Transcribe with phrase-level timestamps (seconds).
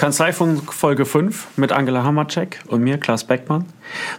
[0.00, 3.66] Kanzleifunk Folge 5 mit Angela Hammercheck und mir, Klaas Beckmann.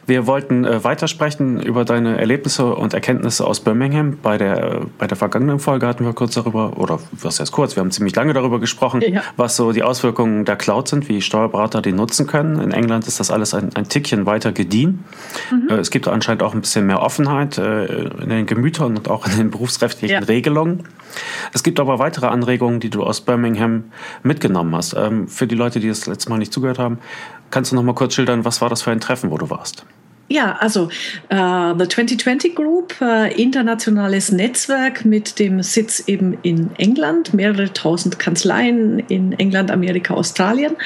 [0.08, 4.17] Wir wollten äh, weitersprechen über deine Erlebnisse und Erkenntnisse aus Birmingham.
[4.21, 7.81] Bei der, bei der vergangenen Folge hatten wir kurz darüber, oder was heißt kurz, wir
[7.81, 9.21] haben ziemlich lange darüber gesprochen, ja.
[9.38, 12.60] was so die Auswirkungen der Cloud sind, wie Steuerberater die nutzen können.
[12.60, 15.03] In England ist das alles ein, ein Tickchen weiter gediehen.
[15.52, 15.70] Mhm.
[15.70, 17.85] Äh, es gibt anscheinend auch ein bisschen mehr Offenheit äh,
[18.22, 20.26] in den Gemütern und auch in den berufsrechtlichen ja.
[20.26, 20.84] Regelungen.
[21.53, 23.85] Es gibt aber weitere Anregungen, die du aus Birmingham
[24.23, 24.94] mitgenommen hast.
[24.94, 26.99] Ähm, für die Leute, die das letzte Mal nicht zugehört haben,
[27.51, 29.85] kannst du noch mal kurz schildern, was war das für ein Treffen, wo du warst?
[30.31, 30.88] Ja, also
[31.27, 38.17] äh, The 2020 Group, äh, internationales Netzwerk mit dem Sitz eben in England, mehrere tausend
[38.17, 40.77] Kanzleien in England, Amerika, Australien.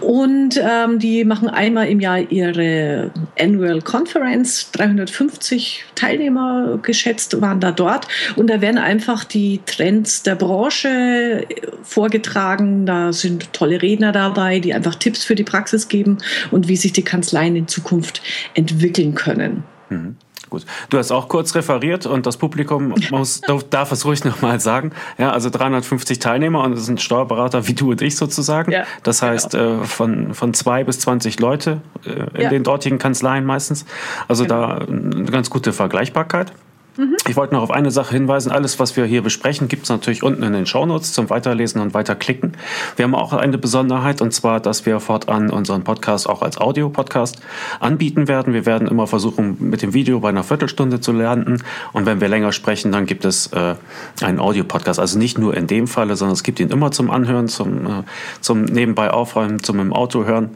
[0.00, 4.70] Und ähm, die machen einmal im Jahr ihre Annual Conference.
[4.72, 8.08] 350 Teilnehmer geschätzt waren da dort.
[8.36, 11.46] Und da werden einfach die Trends der Branche
[11.82, 12.86] vorgetragen.
[12.86, 16.16] Da sind tolle Redner dabei, die einfach Tipps für die Praxis geben
[16.50, 18.22] und wie sich die Kanzleien in Zukunft
[18.54, 19.64] entwickeln entwickeln können.
[19.90, 20.16] Mhm.
[20.48, 20.64] Gut.
[20.90, 24.92] Du hast auch kurz referiert und das Publikum muss, darf es ruhig nochmal sagen.
[25.18, 28.70] Ja, also 350 Teilnehmer und es sind Steuerberater wie du und ich sozusagen.
[28.70, 29.82] Ja, das heißt genau.
[29.82, 32.50] äh, von, von zwei bis 20 Leute äh, in ja.
[32.50, 33.86] den dortigen Kanzleien meistens.
[34.28, 34.68] Also genau.
[34.68, 36.52] da eine ganz gute Vergleichbarkeit.
[36.96, 37.16] Mhm.
[37.28, 38.50] Ich wollte noch auf eine Sache hinweisen.
[38.50, 41.94] Alles, was wir hier besprechen, gibt es natürlich unten in den Shownotes zum Weiterlesen und
[41.94, 42.52] Weiterklicken.
[42.96, 47.40] Wir haben auch eine Besonderheit und zwar, dass wir fortan unseren Podcast auch als Audio-Podcast
[47.80, 48.54] anbieten werden.
[48.54, 51.62] Wir werden immer versuchen, mit dem Video bei einer Viertelstunde zu landen.
[51.92, 53.74] Und wenn wir länger sprechen, dann gibt es äh,
[54.22, 54.98] einen Audio-Podcast.
[54.98, 58.02] Also nicht nur in dem Falle, sondern es gibt ihn immer zum Anhören, zum, äh,
[58.40, 60.50] zum nebenbei aufräumen, zum im Auto hören.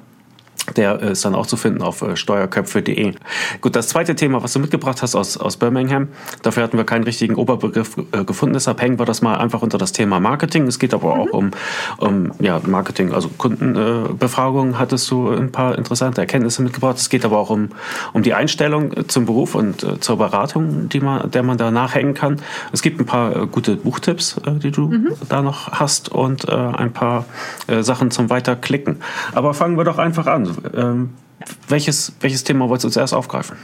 [0.77, 3.15] Der ist dann auch zu finden auf äh, steuerköpfe.de.
[3.61, 6.09] Gut, das zweite Thema, was du mitgebracht hast aus, aus Birmingham,
[6.43, 9.79] dafür hatten wir keinen richtigen Oberbegriff äh, gefunden, deshalb hängen wir das mal einfach unter
[9.79, 10.67] das Thema Marketing.
[10.67, 11.21] Es geht aber mhm.
[11.21, 11.51] auch um,
[11.98, 16.97] um ja, Marketing, also Kundenbefragungen äh, hattest du ein paar interessante Erkenntnisse mitgebracht.
[16.97, 17.71] Es geht aber auch um,
[18.13, 22.14] um die Einstellung zum Beruf und äh, zur Beratung, die man, der man da nachhängen
[22.14, 22.41] kann.
[22.73, 25.13] Es gibt ein paar äh, gute Buchtipps, äh, die du mhm.
[25.29, 27.27] da noch hast und ein paar
[27.80, 29.01] Sachen zum Weiterklicken.
[29.35, 31.11] Aber fangen wir doch einfach an ähm,
[31.69, 33.57] welches, welches Thema wolltest du zuerst aufgreifen?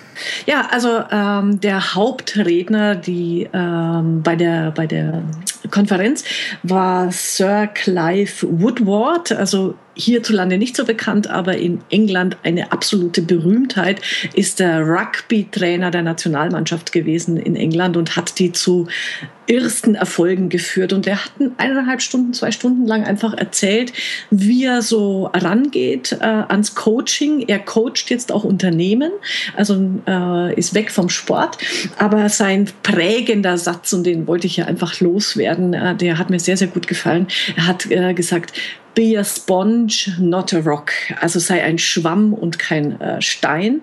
[0.47, 5.23] Ja, also ähm, der Hauptredner die, ähm, bei, der, bei der
[5.71, 6.25] Konferenz
[6.63, 14.01] war Sir Clive Woodward, also hierzulande nicht so bekannt, aber in England eine absolute Berühmtheit,
[14.35, 18.89] ist der Rugby-Trainer der Nationalmannschaft gewesen in England und hat die zu
[19.49, 20.93] ersten Erfolgen geführt.
[20.93, 23.93] Und er hat eineinhalb Stunden, zwei Stunden lang einfach erzählt,
[24.31, 27.45] wie er so rangeht äh, ans Coaching.
[27.47, 29.13] Er coacht jetzt auch Unternehmen,
[29.57, 31.59] also äh, ist weg vom Sport.
[31.99, 36.41] Aber sein prägender Satz, und den wollte ich ja einfach loswerden, äh, der hat mir
[36.41, 37.27] sehr, sehr gut gefallen.
[37.57, 38.53] Er hat äh, gesagt,
[38.97, 40.91] Be a sponge, not a rock.
[41.21, 43.83] Also sei ein Schwamm und kein äh, Stein,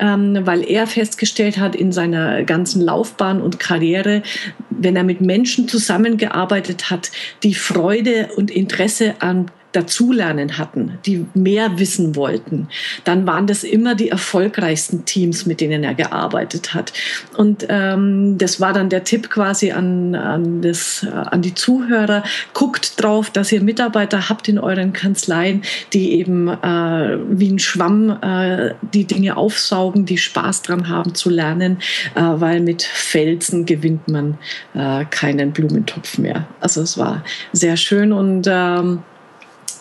[0.00, 4.24] ähm, weil er festgestellt hat in seiner ganzen Laufbahn und Karriere,
[4.70, 7.10] wenn er mit Menschen zusammengearbeitet hat,
[7.42, 12.68] die Freude und Interesse an dazulernen hatten, die mehr wissen wollten,
[13.04, 16.92] dann waren das immer die erfolgreichsten Teams, mit denen er gearbeitet hat.
[17.36, 22.22] Und ähm, das war dann der Tipp quasi an, an, das, äh, an die Zuhörer,
[22.54, 25.62] guckt drauf, dass ihr Mitarbeiter habt in euren Kanzleien,
[25.92, 31.28] die eben äh, wie ein Schwamm äh, die Dinge aufsaugen, die Spaß dran haben zu
[31.28, 31.78] lernen,
[32.14, 34.38] äh, weil mit Felsen gewinnt man
[34.74, 36.46] äh, keinen Blumentopf mehr.
[36.60, 39.02] Also es war sehr schön und ähm,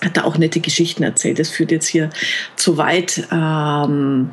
[0.03, 1.39] hat da auch nette Geschichten erzählt.
[1.39, 2.09] Das führt jetzt hier
[2.55, 3.27] zu weit.
[3.31, 4.29] Ähm,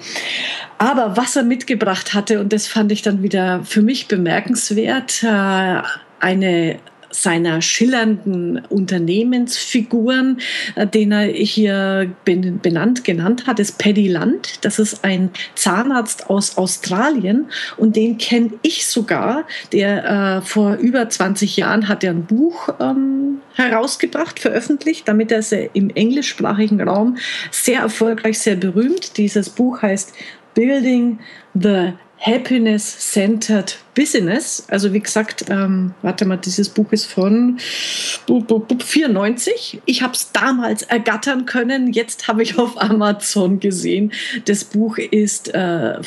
[0.78, 5.82] aber was er mitgebracht hatte, und das fand ich dann wieder für mich bemerkenswert, äh,
[6.20, 6.78] eine
[7.14, 10.38] seiner schillernden Unternehmensfiguren,
[10.74, 14.64] äh, den er hier benannt, genannt hat, ist Paddy Land.
[14.64, 19.46] Das ist ein Zahnarzt aus Australien und den kenne ich sogar.
[19.72, 25.44] Der äh, vor über 20 Jahren hat er ein Buch ähm, herausgebracht, veröffentlicht, damit er
[25.74, 27.16] im englischsprachigen Raum
[27.50, 29.16] sehr erfolgreich, sehr berühmt.
[29.16, 30.12] Dieses Buch heißt
[30.54, 31.18] Building
[31.54, 31.92] the
[32.24, 34.64] Happiness-Centered Business.
[34.68, 39.82] Also wie gesagt, ähm, warte mal, dieses Buch ist von 94.
[39.84, 41.92] Ich habe es damals ergattern können.
[41.92, 44.12] Jetzt habe ich auf Amazon gesehen.
[44.46, 46.00] Das Buch ist äh,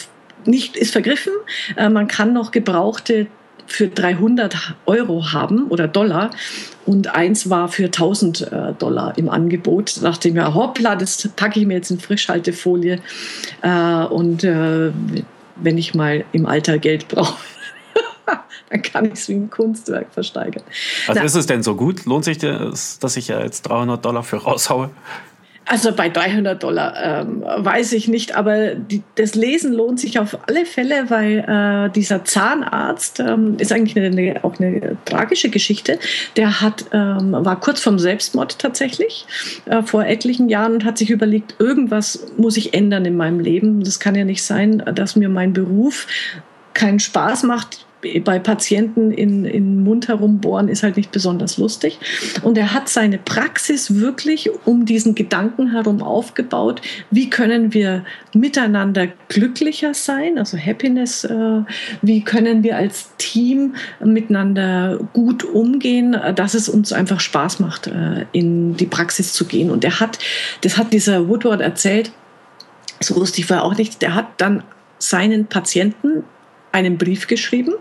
[0.46, 1.34] nicht ist vergriffen.
[1.76, 3.28] Äh, man kann noch gebrauchte
[3.68, 6.32] für 300 Euro haben oder Dollar
[6.86, 9.98] und eins war für 1000 äh, Dollar im Angebot.
[9.98, 13.02] Da dachte ich mir, hoppla, das packe ich mir jetzt in Frischhaltefolie
[13.62, 14.92] äh, und äh,
[15.62, 17.38] wenn ich mal im Alter Geld brauche.
[18.70, 20.64] dann kann ich es wie ein Kunstwerk versteigern.
[21.08, 22.06] Also Na, ist es denn so gut?
[22.06, 24.90] Lohnt sich das, dass ich ja jetzt 300 Dollar für raushaue?
[25.68, 30.38] Also bei 300 Dollar ähm, weiß ich nicht, aber die, das Lesen lohnt sich auf
[30.48, 36.00] alle Fälle, weil äh, dieser Zahnarzt ähm, ist eigentlich eine, auch eine tragische Geschichte.
[36.38, 39.26] Der hat ähm, war kurz vorm Selbstmord tatsächlich
[39.66, 43.84] äh, vor etlichen Jahren und hat sich überlegt, irgendwas muss ich ändern in meinem Leben.
[43.84, 46.08] Das kann ja nicht sein, dass mir mein Beruf
[46.74, 47.87] keinen Spaß macht
[48.24, 51.98] bei Patienten in, in den Mund herumbohren ist halt nicht besonders lustig.
[52.44, 59.08] Und er hat seine Praxis wirklich um diesen Gedanken herum aufgebaut, wie können wir miteinander
[59.30, 61.62] glücklicher sein, also Happiness, äh,
[62.02, 68.26] wie können wir als Team miteinander gut umgehen, dass es uns einfach Spaß macht, äh,
[68.32, 69.72] in die Praxis zu gehen.
[69.72, 70.20] Und er hat,
[70.62, 72.12] das hat dieser Woodward erzählt,
[73.00, 74.64] so wusste ich vorher auch nicht, der hat dann
[75.00, 76.24] seinen Patienten
[76.72, 77.74] einen Brief geschrieben.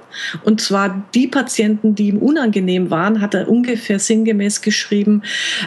[0.45, 5.23] Und zwar die Patienten, die ihm unangenehm waren, hat er ungefähr sinngemäß geschrieben.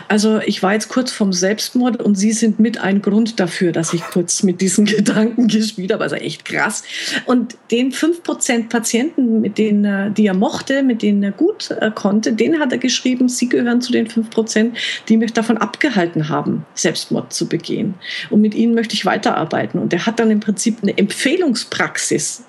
[0.07, 3.93] Also ich war jetzt kurz vom Selbstmord und Sie sind mit ein Grund dafür, dass
[3.93, 6.03] ich kurz mit diesen Gedanken gespielt habe.
[6.03, 6.83] Also echt krass.
[7.25, 12.33] Und den 5% Patienten, mit denen, die er mochte, mit denen er gut äh, konnte,
[12.33, 14.71] den hat er geschrieben, Sie gehören zu den 5%,
[15.07, 17.93] die mich davon abgehalten haben, Selbstmord zu begehen.
[18.29, 19.79] Und mit ihnen möchte ich weiterarbeiten.
[19.79, 22.43] Und er hat dann im Prinzip eine Empfehlungspraxis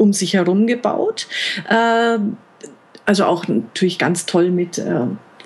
[0.00, 1.28] um sich herum gebaut.
[1.68, 2.18] Äh,
[3.04, 4.82] also auch natürlich ganz toll mit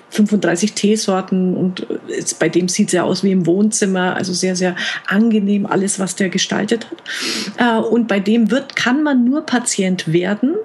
[0.09, 1.87] 35 äh, Teesorten und
[2.39, 4.75] bei dem sieht es ja aus wie im Wohnzimmer, also sehr, sehr
[5.07, 6.87] angenehm alles, was der gestaltet
[7.57, 7.81] hat.
[7.83, 10.55] Äh, und bei dem wird, kann man nur Patient werden,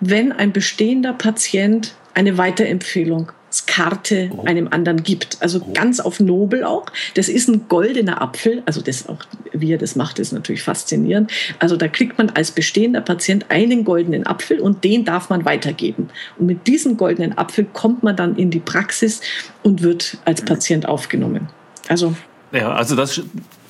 [0.00, 3.32] wenn ein bestehender Patient eine Weiterempfehlung
[3.64, 4.44] Karte oh.
[4.44, 5.38] einem anderen gibt.
[5.40, 5.72] Also oh.
[5.72, 6.84] ganz auf Nobel auch.
[7.14, 8.62] Das ist ein goldener Apfel.
[8.66, 9.20] Also das auch,
[9.52, 11.32] wie er das macht, ist natürlich faszinierend.
[11.58, 16.10] Also da kriegt man als bestehender Patient einen goldenen Apfel und den darf man weitergeben.
[16.38, 19.22] Und mit diesem goldenen Apfel kommt man dann in die Praxis
[19.62, 21.48] und wird als Patient aufgenommen.
[21.88, 22.14] Also
[22.52, 23.22] ja, also das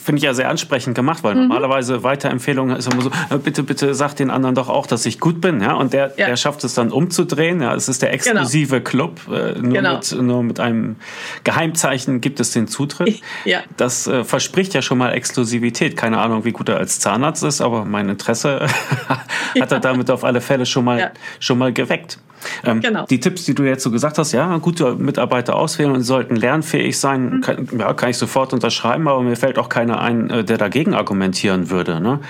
[0.07, 1.43] finde ich ja sehr ansprechend gemacht, weil mhm.
[1.43, 5.19] normalerweise Weiterempfehlungen ist immer so, äh, bitte, bitte sag den anderen doch auch, dass ich
[5.19, 6.29] gut bin, ja, und der, ja.
[6.29, 8.41] der schafft es dann umzudrehen, ja, es ist der genau.
[8.41, 8.89] exklusive genau.
[8.89, 9.97] Club, äh, nur, genau.
[9.97, 10.95] mit, nur mit einem
[11.43, 13.21] Geheimzeichen gibt es den Zutritt.
[13.45, 13.61] Ja.
[13.77, 17.61] Das äh, verspricht ja schon mal Exklusivität, keine Ahnung, wie gut er als Zahnarzt ist,
[17.61, 18.67] aber mein Interesse
[19.61, 22.19] hat er damit auf alle Fälle schon mal, schon mal geweckt.
[22.65, 23.07] Ähm, genau.
[23.07, 26.99] Die Tipps, die du jetzt so gesagt hast, ja, gute Mitarbeiter auswählen und sollten lernfähig
[26.99, 27.41] sein, mhm.
[27.41, 30.95] kann, ja, kann ich sofort unterschreiben, aber mir fällt auch keiner ein, äh, der dagegen
[30.95, 32.01] argumentieren würde.
[32.01, 32.21] Ne?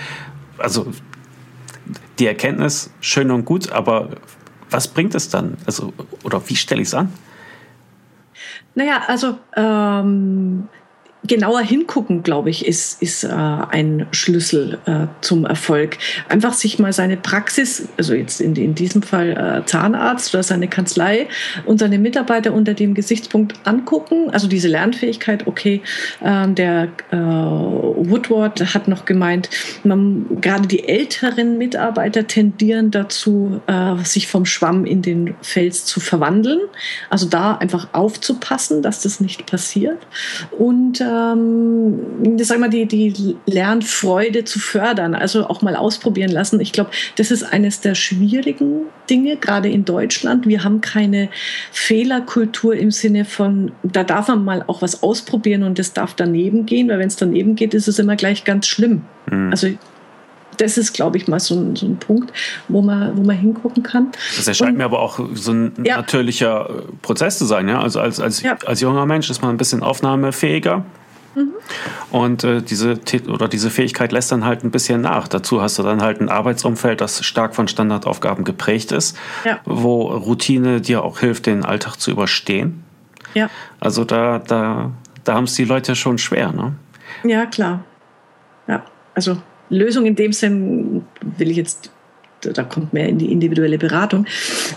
[0.58, 0.92] Also
[2.18, 4.10] die Erkenntnis, schön und gut, aber
[4.70, 5.56] was bringt es dann?
[5.66, 5.92] Also,
[6.24, 7.12] oder wie stelle ich es an?
[8.74, 10.68] Naja, also ähm,
[11.26, 15.98] genauer hingucken, glaube ich, ist, ist äh, ein Schlüssel äh, zum Erfolg.
[16.28, 20.68] Einfach sich mal seine Praxis, also jetzt in, in diesem Fall äh, Zahnarzt oder seine
[20.68, 21.28] Kanzlei
[21.64, 24.30] und seine Mitarbeiter unter dem Gesichtspunkt angucken.
[24.30, 25.82] Also diese Lernfähigkeit, okay,
[26.22, 29.50] ähm, der äh, Woodward hat noch gemeint,
[29.84, 36.00] man, gerade die älteren Mitarbeiter tendieren dazu, äh, sich vom Schwamm in den Fels zu
[36.00, 36.60] verwandeln.
[37.10, 40.06] Also da einfach aufzupassen, dass das nicht passiert.
[40.58, 46.60] Und äh, ähm, sag mal, die, die Lernfreude zu fördern, also auch mal ausprobieren lassen.
[46.60, 50.46] Ich glaube, das ist eines der schwierigen Dinge, gerade in Deutschland.
[50.46, 51.28] Wir haben keine
[51.72, 56.66] Fehlerkultur im Sinne von, da darf man mal auch was ausprobieren und das darf daneben
[56.66, 59.02] gehen, weil wenn es daneben geht, ist es immer gleich ganz schlimm.
[59.30, 59.50] Mhm.
[59.50, 59.68] Also
[60.56, 62.32] das ist, glaube ich, mal so ein, so ein Punkt,
[62.68, 64.12] wo man, wo man hingucken kann.
[64.36, 65.96] Das erscheint und, mir aber auch so ein ja.
[65.96, 67.68] natürlicher äh, Prozess zu sein.
[67.68, 67.80] Ja?
[67.80, 68.56] Also als, als, ja.
[68.64, 70.84] als junger Mensch ist man ein bisschen aufnahmefähiger.
[71.36, 71.52] Mhm.
[72.10, 75.28] Und äh, diese, oder diese Fähigkeit lässt dann halt ein bisschen nach.
[75.28, 79.60] Dazu hast du dann halt ein Arbeitsumfeld, das stark von Standardaufgaben geprägt ist, ja.
[79.66, 82.82] wo Routine dir auch hilft, den Alltag zu überstehen.
[83.34, 83.50] Ja.
[83.80, 84.92] Also da, da,
[85.24, 86.74] da haben es die Leute schon schwer, ne?
[87.22, 87.84] Ja, klar.
[88.66, 88.82] Ja,
[89.14, 89.36] also
[89.68, 91.90] Lösung in dem Sinn will ich jetzt
[92.52, 94.26] da kommt mehr in die individuelle Beratung,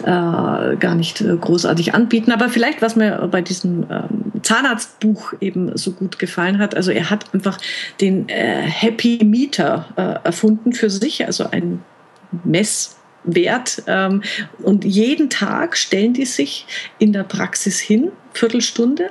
[0.04, 2.32] äh, gar nicht äh, großartig anbieten.
[2.32, 7.10] Aber vielleicht, was mir bei diesem ähm, Zahnarztbuch eben so gut gefallen hat, also er
[7.10, 7.58] hat einfach
[8.02, 11.82] den äh, Happy Meter äh, erfunden für sich, also ein
[12.44, 13.84] Messwert.
[13.88, 14.22] Ähm,
[14.64, 16.66] und jeden Tag stellen die sich
[17.00, 19.10] in der Praxis hin, Viertelstunde,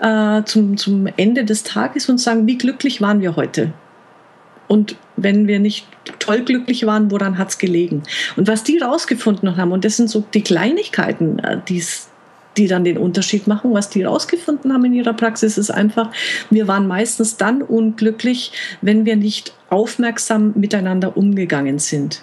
[0.00, 3.72] äh, zum, zum Ende des Tages und sagen, wie glücklich waren wir heute?
[4.68, 5.86] Und wenn wir nicht
[6.18, 8.02] toll glücklich waren, woran hat es gelegen?
[8.36, 12.08] Und was die rausgefunden haben, und das sind so die Kleinigkeiten, äh, die's,
[12.56, 13.72] die dann den Unterschied machen.
[13.72, 16.10] Was die rausgefunden haben in ihrer Praxis, ist einfach,
[16.50, 22.22] wir waren meistens dann unglücklich, wenn wir nicht aufmerksam miteinander umgegangen sind.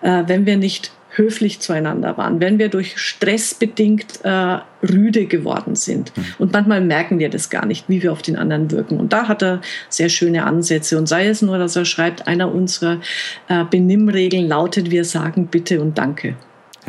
[0.00, 5.74] Äh, wenn wir nicht höflich zueinander waren, wenn wir durch Stress bedingt äh, rüde geworden
[5.74, 6.16] sind.
[6.16, 6.24] Mhm.
[6.38, 8.98] Und manchmal merken wir das gar nicht, wie wir auf den anderen wirken.
[8.98, 10.96] Und da hat er sehr schöne Ansätze.
[10.96, 13.00] Und sei es nur, dass er schreibt, einer unserer
[13.48, 16.36] äh, Benimmregeln lautet, wir sagen bitte und danke.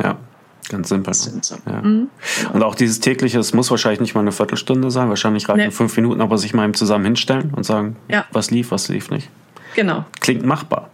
[0.02, 0.16] Ja.
[0.68, 1.12] Ganz simpel.
[1.12, 1.40] Ne?
[1.66, 1.82] Ja.
[1.82, 2.08] Mhm.
[2.52, 5.70] Und auch dieses tägliche, es muss wahrscheinlich nicht mal eine Viertelstunde sein, wahrscheinlich reichen nee.
[5.72, 8.24] fünf Minuten, aber sich mal eben zusammen hinstellen und sagen, ja.
[8.30, 9.28] was lief, was lief nicht.
[9.74, 10.04] Genau.
[10.20, 10.88] Klingt machbar.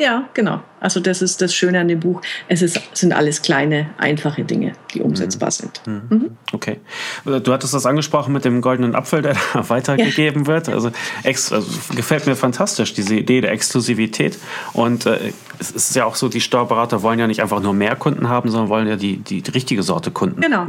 [0.00, 0.62] Ja, genau.
[0.80, 2.22] Also das ist das Schöne an dem Buch.
[2.48, 5.52] Es ist, sind alles kleine, einfache Dinge, die umsetzbar mhm.
[5.52, 5.82] sind.
[5.86, 6.02] Mhm.
[6.08, 6.30] mhm.
[6.52, 6.80] Okay.
[7.26, 10.46] Du hattest das angesprochen mit dem goldenen Apfel, der da weitergegeben ja.
[10.48, 10.70] wird.
[10.70, 10.90] Also,
[11.22, 14.38] ex, also, gefällt mir fantastisch, diese Idee der Exklusivität.
[14.72, 17.94] Und äh, es ist ja auch so, die Steuerberater wollen ja nicht einfach nur mehr
[17.94, 20.66] Kunden haben, sondern wollen ja die, die, die richtige Sorte Kunden genau.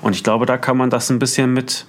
[0.00, 1.84] Und ich glaube, da kann man das ein bisschen mit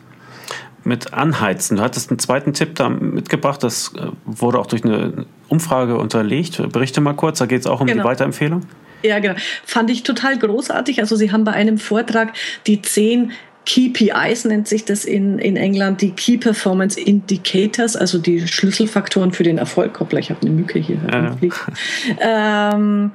[0.84, 1.78] mit anheizen.
[1.78, 6.62] Du hattest einen zweiten Tipp da mitgebracht, das äh, wurde auch durch eine Umfrage unterlegt.
[6.72, 8.04] Berichte mal kurz, da geht es auch um genau.
[8.04, 8.62] die Weiterempfehlung.
[9.04, 9.36] Ja, genau.
[9.66, 11.00] Fand ich total großartig.
[11.00, 12.34] Also Sie haben bei einem Vortrag
[12.68, 13.32] die zehn
[13.66, 19.44] KPIs nennt sich das in, in England, die Key Performance Indicators, also die Schlüsselfaktoren für
[19.44, 20.00] den Erfolg.
[20.00, 20.98] Hoppla, ich habe eine Mücke hier.
[21.12, 21.38] Ja.
[22.20, 23.12] Ähm,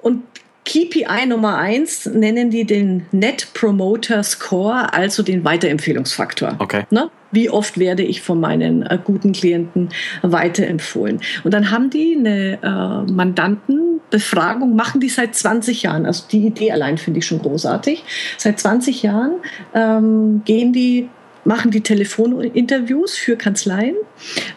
[0.00, 0.22] und
[0.64, 6.56] KPI Nummer eins nennen die den Net Promoter Score, also den Weiterempfehlungsfaktor.
[6.58, 6.84] Okay.
[6.90, 7.10] Ne?
[7.32, 9.88] Wie oft werde ich von meinen äh, guten Klienten
[10.22, 11.20] weiterempfohlen?
[11.42, 16.06] Und dann haben die eine äh, Mandantenbefragung, machen die seit 20 Jahren.
[16.06, 18.04] Also die Idee allein finde ich schon großartig.
[18.36, 19.32] Seit 20 Jahren
[19.74, 21.08] ähm, gehen die
[21.44, 23.96] machen die Telefoninterviews für Kanzleien.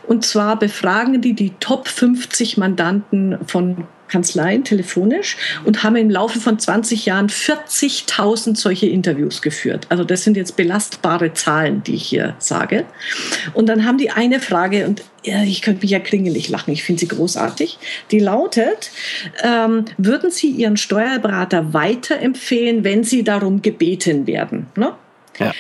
[0.05, 6.39] Und zwar befragen die die Top 50 Mandanten von Kanzleien telefonisch und haben im Laufe
[6.39, 9.87] von 20 Jahren 40.000 solche Interviews geführt.
[9.89, 12.85] Also das sind jetzt belastbare Zahlen, die ich hier sage.
[13.53, 16.83] Und dann haben die eine Frage und ja, ich könnte mich ja klingelig lachen, ich
[16.83, 17.79] finde sie großartig.
[18.11, 18.91] Die lautet,
[19.43, 24.67] ähm, würden Sie Ihren Steuerberater weiterempfehlen, wenn Sie darum gebeten werden?
[24.75, 24.93] Ne?
[25.39, 25.51] Ja.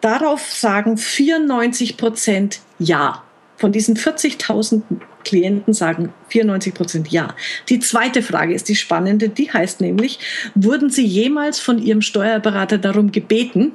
[0.00, 3.22] Darauf sagen 94 Prozent Ja.
[3.56, 4.82] Von diesen 40.000
[5.24, 7.34] Klienten sagen 94 Prozent ja.
[7.68, 10.18] Die zweite Frage ist die spannende, die heißt nämlich,
[10.54, 13.72] wurden Sie jemals von Ihrem Steuerberater darum gebeten?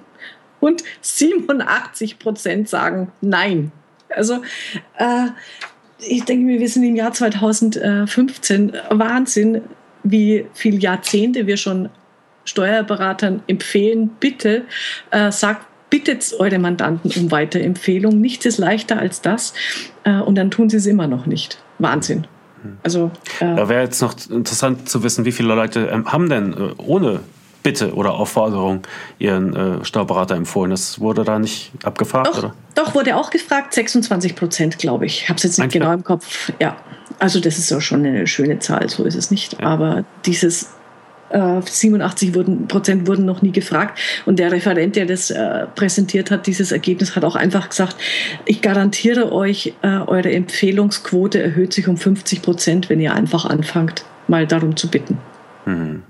[0.59, 3.71] Und 87 Prozent sagen nein.
[4.09, 4.41] Also
[4.97, 5.27] äh,
[5.99, 8.73] ich denke mir, wir sind im Jahr 2015.
[8.89, 9.61] Wahnsinn,
[10.03, 11.89] wie viele Jahrzehnte wir schon
[12.45, 14.63] Steuerberatern empfehlen, bitte
[15.11, 18.19] äh, sagt bittet eure Mandanten um Weiterempfehlung.
[18.19, 19.53] Nichts ist leichter als das.
[20.07, 21.59] Äh, und dann tun sie es immer noch nicht.
[21.79, 22.25] Wahnsinn.
[22.83, 26.53] Also, äh, da wäre jetzt noch interessant zu wissen, wie viele Leute ähm, haben denn
[26.53, 27.19] äh, ohne
[27.61, 28.83] Bitte oder Aufforderung
[29.19, 30.71] ihren äh, Steuerberater empfohlen.
[30.71, 32.53] Das wurde da nicht abgefragt, doch, oder?
[32.75, 35.23] Doch, wurde auch gefragt, 26 Prozent, glaube ich.
[35.23, 36.51] Ich habe es jetzt nicht Ein genau im Kopf.
[36.59, 36.77] Ja,
[37.19, 39.59] also das ist auch schon eine schöne Zahl, so ist es nicht.
[39.59, 39.67] Ja.
[39.67, 40.69] Aber dieses
[41.29, 43.99] 87 wurden, Prozent wurden noch nie gefragt.
[44.25, 47.97] Und der Referent, der das äh, präsentiert hat, dieses Ergebnis, hat auch einfach gesagt,
[48.45, 54.05] ich garantiere euch, äh, eure Empfehlungsquote erhöht sich um 50 Prozent, wenn ihr einfach anfangt,
[54.27, 55.17] mal darum zu bitten.
[55.65, 56.03] Mhm.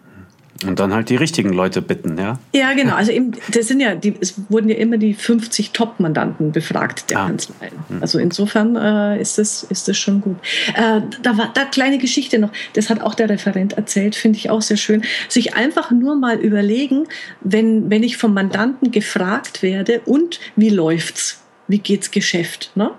[0.65, 2.39] Und dann halt die richtigen Leute bitten, ja?
[2.53, 2.95] Ja, genau.
[2.95, 7.19] Also eben, das sind ja, die, es wurden ja immer die 50 Top-Mandanten befragt der
[7.19, 7.27] ah.
[7.27, 7.73] Kanzleien.
[7.89, 8.01] Hm.
[8.01, 10.37] Also insofern äh, ist, das, ist das schon gut.
[10.73, 14.49] Äh, da war da kleine Geschichte noch, das hat auch der Referent erzählt, finde ich
[14.49, 15.03] auch sehr schön.
[15.29, 17.07] Sich einfach nur mal überlegen,
[17.41, 21.43] wenn, wenn ich vom Mandanten gefragt werde, und wie läuft's?
[21.67, 22.71] Wie geht's Geschäft?
[22.75, 22.91] Ne?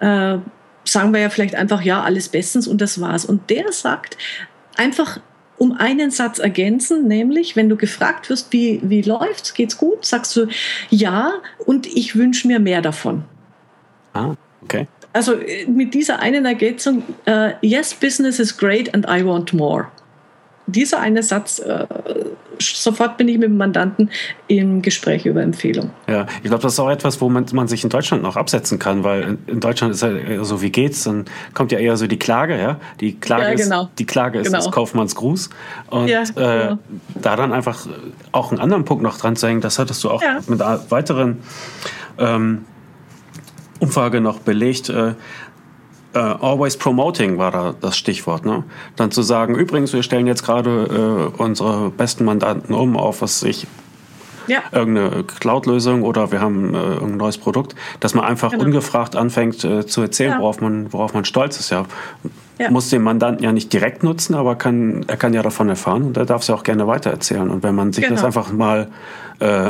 [0.00, 0.38] Äh,
[0.84, 3.24] sagen wir ja vielleicht einfach, ja, alles bestens und das war's.
[3.24, 4.16] Und der sagt,
[4.76, 5.20] einfach
[5.58, 10.34] um einen Satz ergänzen, nämlich wenn du gefragt wirst, wie, wie läuft's, geht's gut, sagst
[10.36, 10.46] du
[10.90, 11.32] ja
[11.66, 13.24] und ich wünsche mir mehr davon.
[14.14, 14.86] Ah, okay.
[15.12, 19.88] Also äh, mit dieser einen Ergänzung, uh, yes, business is great and I want more
[20.68, 21.86] dieser eine Satz, äh,
[22.60, 24.10] sofort bin ich mit dem Mandanten
[24.46, 25.90] im Gespräch über Empfehlung.
[26.06, 28.78] Ja, ich glaube, das ist auch etwas, wo man, man sich in Deutschland noch absetzen
[28.78, 32.18] kann, weil in Deutschland ist ja so, wie geht's, dann kommt ja eher so die
[32.18, 32.78] Klage, ja.
[33.00, 33.82] Die Klage ja, genau.
[33.84, 34.58] ist, die Klage ist genau.
[34.58, 35.50] das Kaufmannsgruß.
[35.90, 36.72] Und ja, genau.
[36.72, 36.76] äh,
[37.20, 37.86] da dann einfach
[38.32, 40.40] auch einen anderen Punkt noch dran zu hängen, das hattest du auch ja.
[40.46, 41.38] mit einer weiteren
[42.18, 42.64] ähm,
[43.80, 44.88] Umfrage noch belegt.
[44.88, 45.14] Äh,
[46.14, 48.46] Uh, always promoting war da das Stichwort.
[48.46, 48.64] Ne?
[48.96, 53.40] Dann zu sagen, übrigens, wir stellen jetzt gerade uh, unsere besten Mandanten um auf was
[53.40, 53.66] sich
[54.48, 54.62] ja.
[54.72, 58.64] irgendeine Cloud-Lösung oder wir haben äh, irgendein neues Produkt, dass man einfach genau.
[58.64, 60.38] ungefragt anfängt zu erzählen, ja.
[60.38, 61.70] worauf, man, worauf man stolz ist.
[61.70, 61.84] Ja.
[62.58, 62.70] ja.
[62.70, 66.16] Muss den Mandanten ja nicht direkt nutzen, aber kann, er kann ja davon erfahren und
[66.16, 67.50] er darf es ja auch gerne weitererzählen.
[67.50, 68.16] Und wenn man sich genau.
[68.16, 68.88] das einfach mal
[69.40, 69.68] äh,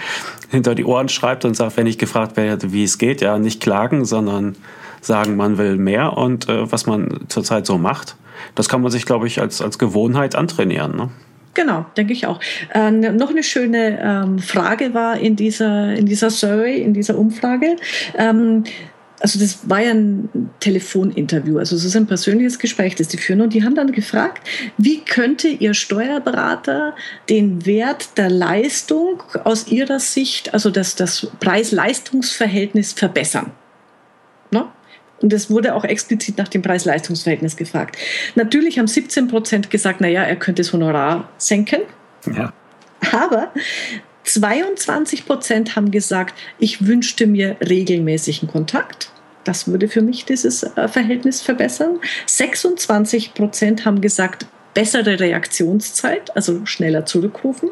[0.50, 3.60] hinter die Ohren schreibt und sagt, wenn ich gefragt werde, wie es geht, ja, nicht
[3.60, 4.56] klagen, sondern
[5.00, 8.16] sagen, man will mehr und äh, was man zurzeit so macht,
[8.54, 10.96] das kann man sich, glaube ich, als, als Gewohnheit antrainieren.
[10.96, 11.10] Ne?
[11.54, 12.40] Genau, denke ich auch.
[12.74, 17.76] Äh, noch eine schöne ähm, Frage war in dieser, in dieser Survey, in dieser Umfrage.
[18.16, 18.64] Ähm,
[19.20, 23.42] also das war ja ein Telefoninterview, also es ist ein persönliches Gespräch, das die führen.
[23.42, 24.46] Und die haben dann gefragt,
[24.78, 26.94] wie könnte Ihr Steuerberater
[27.28, 33.52] den Wert der Leistung aus Ihrer Sicht, also das, das Preis-Leistungs-Verhältnis verbessern?
[35.22, 37.96] Und es wurde auch explizit nach dem Preis-Leistungs-Verhältnis gefragt.
[38.34, 41.82] Natürlich haben 17 Prozent gesagt, naja, er könnte das Honorar senken.
[42.26, 42.52] Ja.
[43.12, 43.52] Aber
[44.24, 49.10] 22 Prozent haben gesagt, ich wünschte mir regelmäßigen Kontakt.
[49.44, 51.98] Das würde für mich dieses äh, Verhältnis verbessern.
[52.26, 57.70] 26 Prozent haben gesagt, bessere Reaktionszeit, also schneller zurückrufen.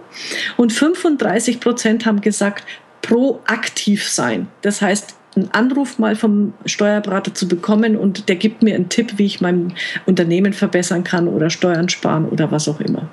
[0.57, 2.65] Und 35 Prozent haben gesagt,
[3.03, 4.49] proaktiv sein.
[4.63, 9.15] Das heißt, einen Anruf mal vom Steuerberater zu bekommen und der gibt mir einen Tipp,
[9.17, 9.75] wie ich mein
[10.07, 13.09] Unternehmen verbessern kann oder Steuern sparen oder was auch immer.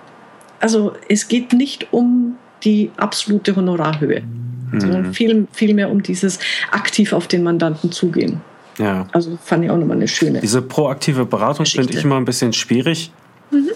[0.60, 4.80] Also es geht nicht um die absolute Honorarhöhe, mhm.
[4.82, 6.40] sondern viel, viel mehr um dieses
[6.72, 8.42] aktiv auf den Mandanten zugehen.
[8.78, 9.08] Ja.
[9.12, 10.42] Also fand ich auch nochmal eine schöne.
[10.42, 13.12] Diese proaktive Beratung finde ich immer ein bisschen schwierig.
[13.52, 13.70] Mhm.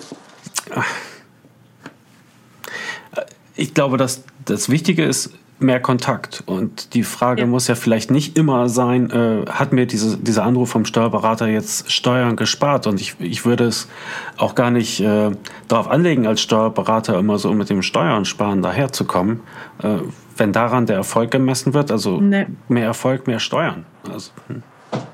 [3.55, 6.43] Ich glaube, dass das Wichtige ist, mehr Kontakt.
[6.45, 7.47] Und die Frage ja.
[7.47, 11.91] muss ja vielleicht nicht immer sein, äh, hat mir diese, dieser Anruf vom Steuerberater jetzt
[11.91, 12.87] Steuern gespart?
[12.87, 13.87] Und ich, ich würde es
[14.37, 15.31] auch gar nicht äh,
[15.67, 19.41] darauf anlegen, als Steuerberater immer so mit dem Steuern sparen daherzukommen,
[19.83, 19.97] äh,
[20.37, 21.91] wenn daran der Erfolg gemessen wird.
[21.91, 22.47] Also nee.
[22.67, 23.85] mehr Erfolg, mehr Steuern.
[24.11, 24.63] Also, hm.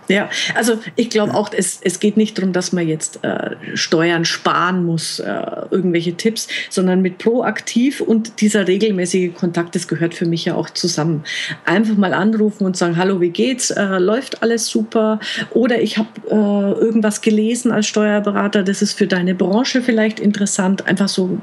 [0.07, 4.25] Ja, also ich glaube auch, es, es geht nicht darum, dass man jetzt äh, Steuern
[4.25, 10.25] sparen muss, äh, irgendwelche Tipps, sondern mit proaktiv und dieser regelmäßige Kontakt, das gehört für
[10.25, 11.23] mich ja auch zusammen.
[11.65, 13.71] Einfach mal anrufen und sagen, hallo, wie geht's?
[13.71, 15.19] Äh, läuft alles super?
[15.51, 20.87] Oder ich habe äh, irgendwas gelesen als Steuerberater, das ist für deine Branche vielleicht interessant.
[20.87, 21.39] Einfach so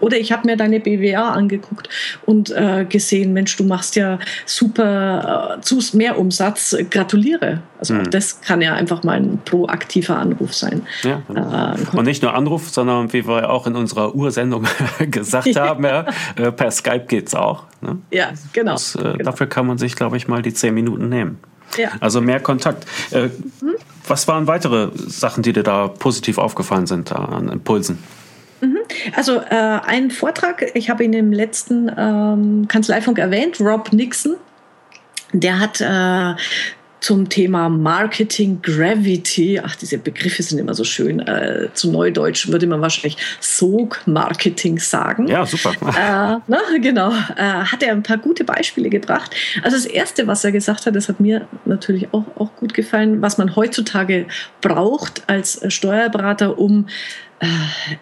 [0.00, 1.88] oder ich habe mir deine BWA angeguckt
[2.26, 6.76] und äh, gesehen, Mensch, du machst ja super äh, mehr Umsatz.
[6.90, 7.60] Gratuliere.
[7.78, 8.10] Also mhm.
[8.10, 10.82] das kann ja einfach mal ein proaktiver Anruf sein.
[11.02, 11.74] Ja, genau.
[11.74, 14.66] äh, und nicht nur Anruf, sondern wie wir auch in unserer Ursendung
[15.10, 17.64] gesagt haben, ja, äh, per Skype geht es auch.
[17.80, 17.98] Ne?
[18.10, 19.16] Ja, genau, das, äh, genau.
[19.18, 21.38] Dafür kann man sich, glaube ich, mal die zehn Minuten nehmen.
[21.76, 21.90] Ja.
[22.00, 22.86] Also mehr Kontakt.
[23.10, 23.76] Äh, mhm.
[24.06, 27.98] Was waren weitere Sachen, die dir da positiv aufgefallen sind an Impulsen?
[28.60, 28.78] Mhm.
[29.14, 34.36] Also äh, ein Vortrag, ich habe ihn im letzten ähm, Kanzleifunk erwähnt, Rob Nixon,
[35.32, 36.34] der hat äh,
[37.00, 42.66] zum Thema Marketing Gravity, ach, diese Begriffe sind immer so schön, äh, zu Neudeutsch würde
[42.66, 45.28] man wahrscheinlich Sog-Marketing sagen.
[45.28, 45.72] Ja, super.
[45.72, 49.34] Äh, na, genau, äh, hat er ein paar gute Beispiele gebracht.
[49.62, 53.22] Also das Erste, was er gesagt hat, das hat mir natürlich auch, auch gut gefallen,
[53.22, 54.26] was man heutzutage
[54.60, 56.86] braucht als Steuerberater, um
[57.40, 57.46] äh,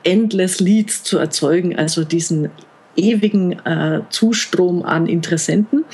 [0.05, 2.51] endless Leads zu erzeugen, also diesen
[2.97, 5.85] ewigen äh, Zustrom an Interessenten,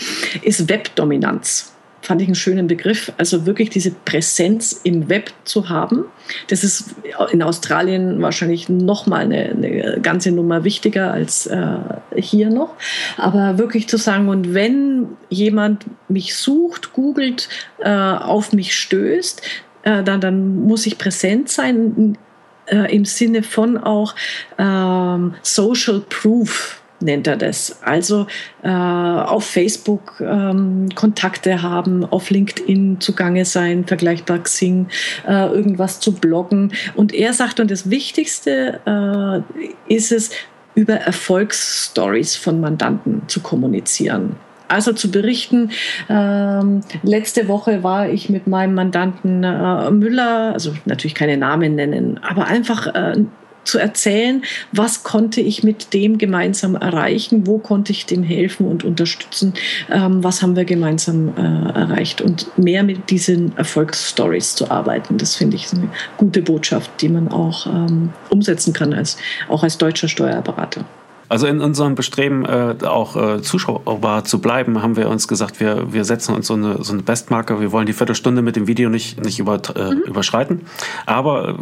[0.42, 1.71] ist Webdominanz.
[2.02, 3.12] Fand ich einen schönen Begriff.
[3.16, 6.04] Also wirklich diese Präsenz im Web zu haben.
[6.48, 6.96] Das ist
[7.30, 11.76] in Australien wahrscheinlich nochmal eine, eine ganze Nummer wichtiger als äh,
[12.16, 12.74] hier noch.
[13.16, 19.42] Aber wirklich zu sagen, und wenn jemand mich sucht, googelt, äh, auf mich stößt,
[19.84, 22.18] äh, dann, dann muss ich präsent sein
[22.66, 24.14] äh, im Sinne von auch
[24.58, 27.82] ähm, Social Proof nennt er das.
[27.82, 28.26] Also
[28.62, 34.88] äh, auf Facebook ähm, Kontakte haben, auf LinkedIn zugange sein, vergleichbar Xing,
[35.26, 36.72] äh, irgendwas zu bloggen.
[36.94, 40.30] Und er sagt, und das Wichtigste äh, ist es,
[40.74, 44.36] über Erfolgsstories von Mandanten zu kommunizieren.
[44.68, 45.70] Also zu berichten,
[46.08, 52.18] ähm, letzte Woche war ich mit meinem Mandanten äh, Müller, also natürlich keine Namen nennen,
[52.22, 53.16] aber einfach äh,
[53.64, 58.84] zu erzählen, was konnte ich mit dem gemeinsam erreichen, wo konnte ich dem helfen und
[58.84, 59.54] unterstützen,
[59.90, 65.18] ähm, was haben wir gemeinsam äh, erreicht und mehr mit diesen Erfolgsstories zu arbeiten.
[65.18, 69.16] Das finde ich eine gute Botschaft, die man auch ähm, umsetzen kann, als,
[69.48, 70.84] auch als deutscher Steuerberater.
[71.32, 75.90] Also in unserem Bestreben, äh, auch äh, zuschaubar zu bleiben, haben wir uns gesagt, wir,
[75.90, 77.58] wir setzen uns so eine, so eine Bestmarke.
[77.58, 80.02] Wir wollen die Viertelstunde mit dem Video nicht, nicht über, äh, mhm.
[80.02, 80.66] überschreiten.
[81.06, 81.54] Aber äh,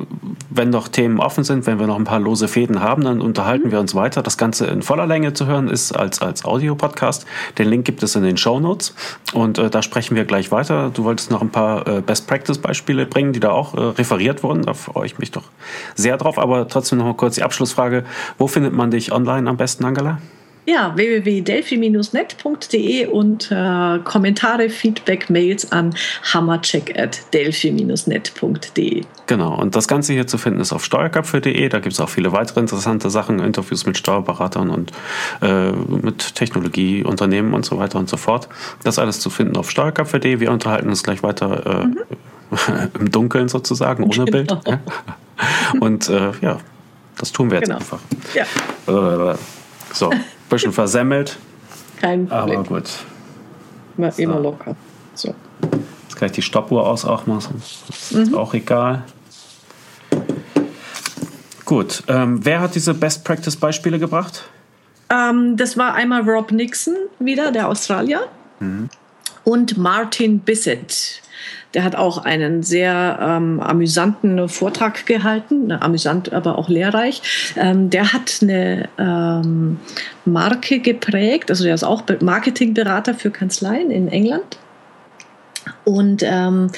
[0.50, 3.68] wenn noch Themen offen sind, wenn wir noch ein paar lose Fäden haben, dann unterhalten
[3.68, 3.70] mhm.
[3.70, 4.24] wir uns weiter.
[4.24, 7.24] Das Ganze in voller Länge zu hören ist als, als Audio-Podcast.
[7.58, 8.96] Den Link gibt es in den Show Notes.
[9.34, 10.90] Und äh, da sprechen wir gleich weiter.
[10.92, 14.62] Du wolltest noch ein paar äh, Best-Practice-Beispiele bringen, die da auch referiert wurden.
[14.62, 15.44] Da freue ich mich doch
[15.94, 16.40] sehr drauf.
[16.40, 18.02] Aber trotzdem noch mal kurz die Abschlussfrage.
[18.36, 20.18] Wo findet man dich online am besten, Angela?
[20.66, 25.94] Ja, www.delphi-net.de und äh, Kommentare, Feedback, Mails an
[26.32, 29.02] hammercheck.delphi-net.de.
[29.26, 31.68] Genau, und das Ganze hier zu finden ist auf steuerköpfe.de.
[31.68, 34.92] Da gibt es auch viele weitere interessante Sachen, Interviews mit Steuerberatern und
[35.42, 38.48] äh, mit Technologieunternehmen und so weiter und so fort.
[38.82, 40.40] Das alles zu finden auf steuerköpfe.de.
[40.40, 41.98] Wir unterhalten uns gleich weiter äh, mhm.
[43.00, 44.30] im Dunkeln sozusagen, ohne genau.
[44.30, 44.56] Bild.
[44.66, 44.80] Ja.
[45.80, 46.60] Und äh, ja,
[47.20, 47.78] das tun wir jetzt genau.
[47.78, 48.00] einfach.
[48.34, 48.44] Ja.
[49.32, 49.36] Äh,
[49.92, 51.36] so, ein bisschen versemmelt.
[52.00, 52.60] Kein Problem.
[52.60, 52.90] Aber gut.
[53.98, 54.22] Immer, so.
[54.22, 54.74] immer locker.
[55.14, 55.34] So.
[56.08, 57.62] Jetzt kann ich die Stoppuhr aus auch machen.
[57.88, 58.34] Ist mhm.
[58.34, 59.04] auch egal.
[61.66, 62.02] Gut.
[62.08, 64.44] Ähm, wer hat diese Best Practice Beispiele gebracht?
[65.10, 68.28] Ähm, das war einmal Rob Nixon wieder, der Australier.
[68.60, 68.88] Mhm.
[69.44, 71.20] Und Martin Bissett.
[71.74, 77.22] Der hat auch einen sehr ähm, amüsanten Vortrag gehalten, amüsant, aber auch lehrreich.
[77.56, 79.78] Ähm, der hat eine ähm,
[80.24, 84.58] Marke geprägt, also der ist auch Marketingberater für Kanzleien in England.
[85.84, 86.70] Und ähm,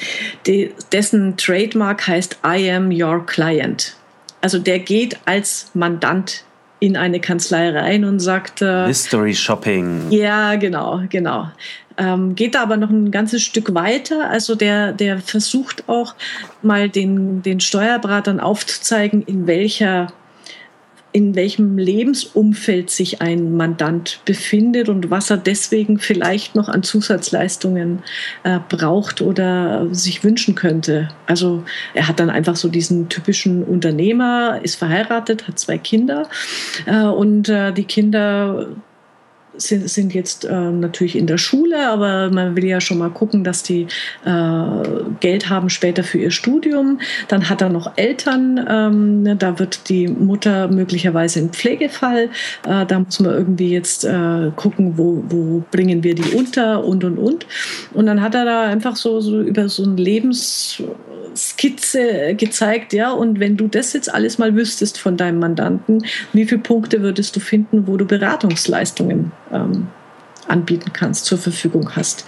[0.45, 3.95] die, dessen Trademark heißt I am your client.
[4.41, 6.43] Also der geht als Mandant
[6.83, 8.61] in eine Kanzlei rein und sagt.
[8.61, 10.11] Äh, Mystery Shopping.
[10.11, 11.49] Ja, genau, genau.
[11.97, 14.29] Ähm, geht da aber noch ein ganzes Stück weiter.
[14.29, 16.15] Also der, der versucht auch
[16.61, 20.11] mal den, den Steuerberatern aufzuzeigen, in welcher
[21.13, 27.99] in welchem Lebensumfeld sich ein Mandant befindet und was er deswegen vielleicht noch an Zusatzleistungen
[28.43, 31.09] äh, braucht oder sich wünschen könnte.
[31.27, 36.27] Also er hat dann einfach so diesen typischen Unternehmer, ist verheiratet, hat zwei Kinder
[36.87, 38.69] äh, und äh, die Kinder
[39.57, 43.43] sind, sind jetzt äh, natürlich in der Schule, aber man will ja schon mal gucken,
[43.43, 43.87] dass die
[44.25, 44.83] äh,
[45.19, 46.99] Geld haben später für ihr Studium.
[47.27, 52.29] Dann hat er noch Eltern, ähm, ne, da wird die Mutter möglicherweise ein Pflegefall.
[52.67, 57.03] Äh, da muss man irgendwie jetzt äh, gucken, wo, wo bringen wir die unter und
[57.03, 57.45] und und.
[57.93, 59.97] Und dann hat er da einfach so, so über so ein
[61.33, 66.45] Lebensskizze gezeigt, ja, und wenn du das jetzt alles mal wüsstest von deinem Mandanten, wie
[66.45, 69.87] viele Punkte würdest du finden, wo du Beratungsleistungen ähm,
[70.47, 72.25] anbieten kannst, zur Verfügung hast.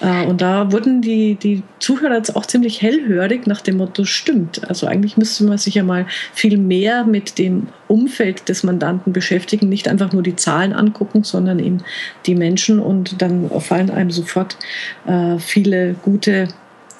[0.00, 4.68] Äh, und da wurden die, die Zuhörer jetzt auch ziemlich hellhörig nach dem Motto, stimmt.
[4.68, 9.68] Also eigentlich müsste man sich ja mal viel mehr mit dem Umfeld des Mandanten beschäftigen,
[9.68, 11.78] nicht einfach nur die Zahlen angucken, sondern eben
[12.26, 14.58] die Menschen und dann fallen einem sofort
[15.06, 16.48] äh, viele gute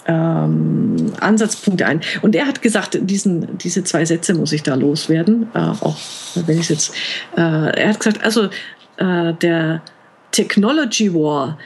[0.06, 2.00] ähm, Ansatzpunkte ein.
[2.22, 5.96] Und er hat gesagt, diesen, diese zwei Sätze muss ich da loswerden, äh, auch
[6.34, 6.94] wenn ich jetzt,
[7.36, 8.48] äh, er hat gesagt, also
[8.96, 9.82] äh, der
[10.30, 11.58] Technology War,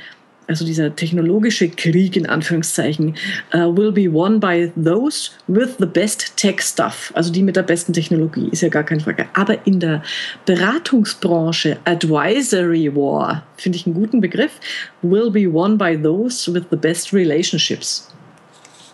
[0.46, 3.14] also dieser technologische Krieg in Anführungszeichen,
[3.54, 7.62] uh, will be won by those with the best tech stuff, also die mit der
[7.62, 9.26] besten Technologie, ist ja gar keine Frage.
[9.34, 10.02] Aber in der
[10.46, 14.52] Beratungsbranche, Advisory War, finde ich einen guten Begriff,
[15.02, 18.08] will be won by those with the best relationships.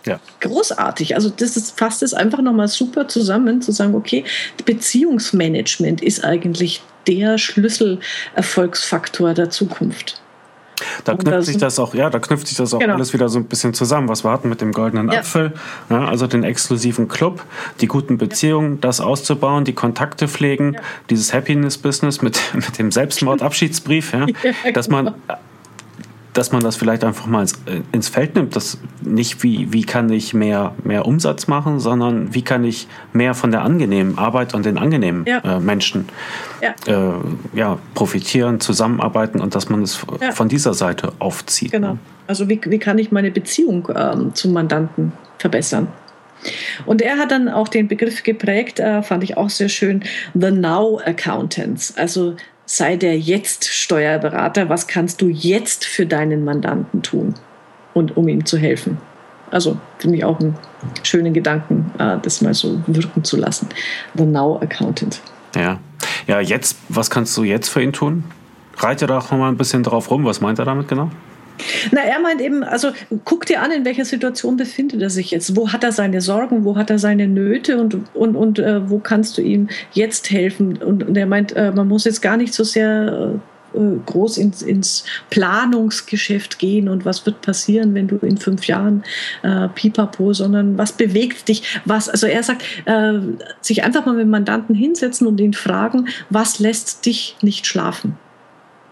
[0.05, 0.19] Ja.
[0.39, 1.15] Großartig.
[1.15, 4.23] Also das ist, fasst es einfach nochmal super zusammen, zu sagen, okay,
[4.65, 10.21] Beziehungsmanagement ist eigentlich der Schlüsselerfolgsfaktor der Zukunft.
[11.05, 12.95] Da knüpft sich das auch, ja, da knüpft sich das auch genau.
[12.95, 15.19] alles wieder so ein bisschen zusammen, was wir hatten mit dem goldenen ja.
[15.19, 15.53] Apfel,
[15.89, 17.45] ja, also den exklusiven Club,
[17.79, 20.81] die guten Beziehungen, das auszubauen, die Kontakte pflegen, ja.
[21.09, 24.25] dieses Happiness-Business mit, mit dem Selbstmordabschiedsbrief, ja,
[24.73, 25.37] dass man genau
[26.35, 28.55] dass man das vielleicht einfach mal äh, ins Feld nimmt.
[28.55, 33.33] Das nicht wie, wie kann ich mehr, mehr Umsatz machen, sondern wie kann ich mehr
[33.33, 35.39] von der angenehmen Arbeit und den angenehmen ja.
[35.39, 36.07] äh, Menschen
[36.61, 36.75] ja.
[36.87, 37.13] Äh,
[37.57, 37.79] ja.
[37.93, 40.31] profitieren, zusammenarbeiten und dass man es ja.
[40.31, 41.71] von dieser Seite aufzieht.
[41.71, 41.93] Genau.
[41.93, 41.99] Ne?
[42.27, 45.87] Also wie, wie kann ich meine Beziehung ähm, zum Mandanten verbessern?
[46.85, 50.51] Und er hat dann auch den Begriff geprägt, äh, fand ich auch sehr schön, The
[50.51, 51.95] Now Accountants.
[51.97, 54.69] Also sei der jetzt Steuerberater.
[54.69, 57.35] Was kannst du jetzt für deinen Mandanten tun
[57.93, 58.97] und um ihm zu helfen?
[59.51, 60.57] Also finde ich auch einen
[61.03, 63.69] schönen Gedanken, äh, das mal so wirken zu lassen.
[64.15, 65.21] The Now Accountant.
[65.55, 65.79] Ja.
[66.27, 68.23] Ja, jetzt, was kannst du jetzt für ihn tun?
[68.77, 70.25] Reite da auch mal ein bisschen drauf rum.
[70.25, 71.11] Was meint er damit genau?
[71.91, 72.91] Na, er meint eben, also
[73.23, 75.55] guck dir an, in welcher Situation befindet er sich jetzt.
[75.55, 78.99] Wo hat er seine Sorgen, wo hat er seine Nöte und, und, und äh, wo
[78.99, 80.77] kannst du ihm jetzt helfen?
[80.77, 83.39] Und, und er meint, äh, man muss jetzt gar nicht so sehr
[83.73, 89.03] äh, groß ins, ins, Planungsgeschäft gehen und was wird passieren, wenn du in fünf Jahren
[89.43, 93.13] äh, pipapo, sondern was bewegt dich, was, also er sagt, äh,
[93.61, 98.17] sich einfach mal mit dem Mandanten hinsetzen und ihn fragen, was lässt dich nicht schlafen?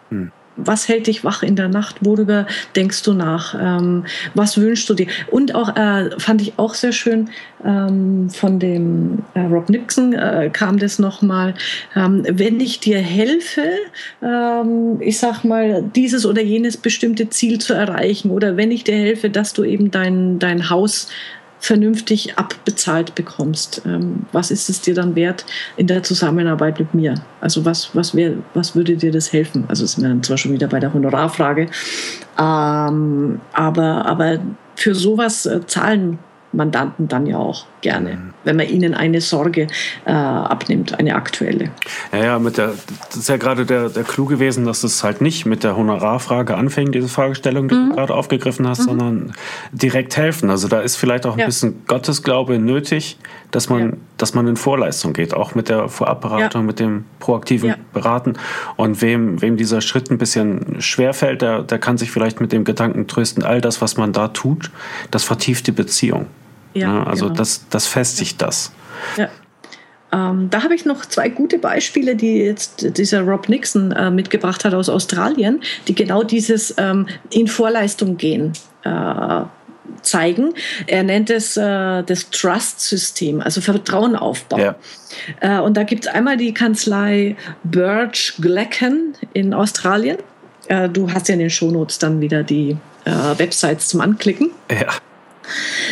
[0.10, 1.98] Hm was hält dich wach in der Nacht?
[2.02, 3.56] Worüber denkst du nach?
[3.60, 5.08] Ähm, was wünschst du dir?
[5.32, 7.30] Und auch äh, fand ich auch sehr schön
[7.66, 11.54] ähm, von dem äh, Rob Nixon äh, kam das nochmal.
[11.96, 13.68] Ähm, wenn ich dir helfe,
[14.22, 18.96] ähm, ich sag mal dieses oder jenes bestimmte Ziel zu erreichen oder wenn ich dir
[18.96, 21.10] helfe, dass du eben dein dein Haus
[21.64, 23.84] vernünftig abbezahlt bekommst.
[23.86, 25.46] Ähm, was ist es dir dann wert
[25.78, 27.16] in der Zusammenarbeit mit mir?
[27.40, 29.64] Also was, was, wär, was würde dir das helfen?
[29.70, 31.70] Also sind wir dann zwar schon wieder bei der Honorarfrage,
[32.38, 34.40] ähm, aber, aber
[34.76, 36.20] für sowas äh, zahlen
[36.52, 38.34] Mandanten dann ja auch gerne, mhm.
[38.44, 39.68] wenn man ihnen eine Sorge
[40.06, 41.70] äh, abnimmt, eine aktuelle.
[42.12, 42.74] Ja, ja, mit der,
[43.10, 46.56] das ist ja gerade der, der Clou gewesen, dass es halt nicht mit der Honorarfrage
[46.56, 47.90] anfängt, diese Fragestellung, die mhm.
[47.90, 48.84] du gerade aufgegriffen hast, mhm.
[48.86, 49.34] sondern
[49.72, 50.50] direkt helfen.
[50.50, 51.46] Also da ist vielleicht auch ein ja.
[51.46, 53.20] bisschen Gottesglaube nötig,
[53.52, 53.98] dass man, ja.
[54.18, 56.66] dass man in Vorleistung geht, auch mit der Vorabberatung, ja.
[56.66, 58.34] mit dem proaktiven Beraten.
[58.78, 62.64] Und wem, wem dieser Schritt ein bisschen schwerfällt, der, der kann sich vielleicht mit dem
[62.64, 64.72] Gedanken trösten, all das, was man da tut,
[65.12, 66.28] das vertieft die Beziehung.
[66.74, 67.38] Ja, ja, also genau.
[67.38, 68.72] das, das festigt das.
[69.18, 69.30] Ja.
[70.12, 74.64] Ähm, da habe ich noch zwei gute Beispiele, die jetzt dieser Rob Nixon äh, mitgebracht
[74.64, 78.54] hat aus Australien, die genau dieses ähm, in Vorleistung gehen.
[78.84, 79.42] Äh,
[80.02, 80.54] zeigen.
[80.88, 84.62] Er nennt es äh, das Trust-System, also Vertrauen aufbauen.
[84.62, 84.76] Ja.
[85.40, 90.18] Äh, und da gibt es einmal die Kanzlei Birch Glecken in Australien.
[90.68, 94.52] Äh, du hast ja in den Shownotes dann wieder die äh, Websites zum Anklicken.
[94.70, 94.94] Ja.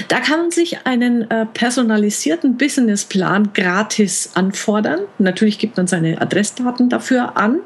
[0.07, 5.01] Da kann man sich einen äh, personalisierten Businessplan gratis anfordern.
[5.19, 7.59] Natürlich gibt man seine Adressdaten dafür an,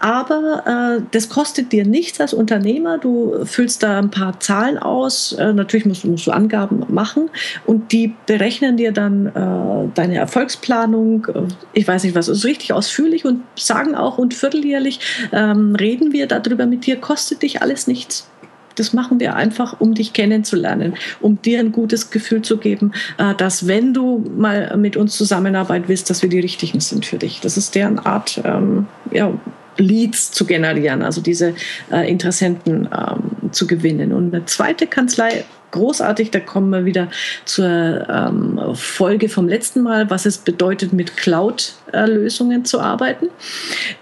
[0.00, 2.98] aber äh, das kostet dir nichts als Unternehmer.
[2.98, 5.32] Du füllst da ein paar Zahlen aus.
[5.32, 7.30] Äh, natürlich musst, musst, du Angaben machen
[7.66, 11.26] und die berechnen dir dann äh, deine Erfolgsplanung.
[11.26, 15.00] Äh, ich weiß nicht was, ist richtig ausführlich und sagen auch und vierteljährlich
[15.32, 16.96] ähm, reden wir darüber mit dir.
[16.96, 18.28] Kostet dich alles nichts.
[18.76, 23.34] Das machen wir einfach, um dich kennenzulernen, um dir ein gutes Gefühl zu geben, äh,
[23.34, 27.40] dass wenn du mal mit uns zusammenarbeiten willst, dass wir die Richtigen sind für dich.
[27.40, 29.32] Das ist deren Art, ähm, ja,
[29.78, 31.54] Leads zu generieren, also diese
[31.90, 34.12] äh, Interessenten ähm, zu gewinnen.
[34.12, 37.08] Und eine zweite Kanzlei, großartig, da kommen wir wieder
[37.44, 43.28] zur ähm, Folge vom letzten Mal, was es bedeutet, mit Cloud-Lösungen zu arbeiten.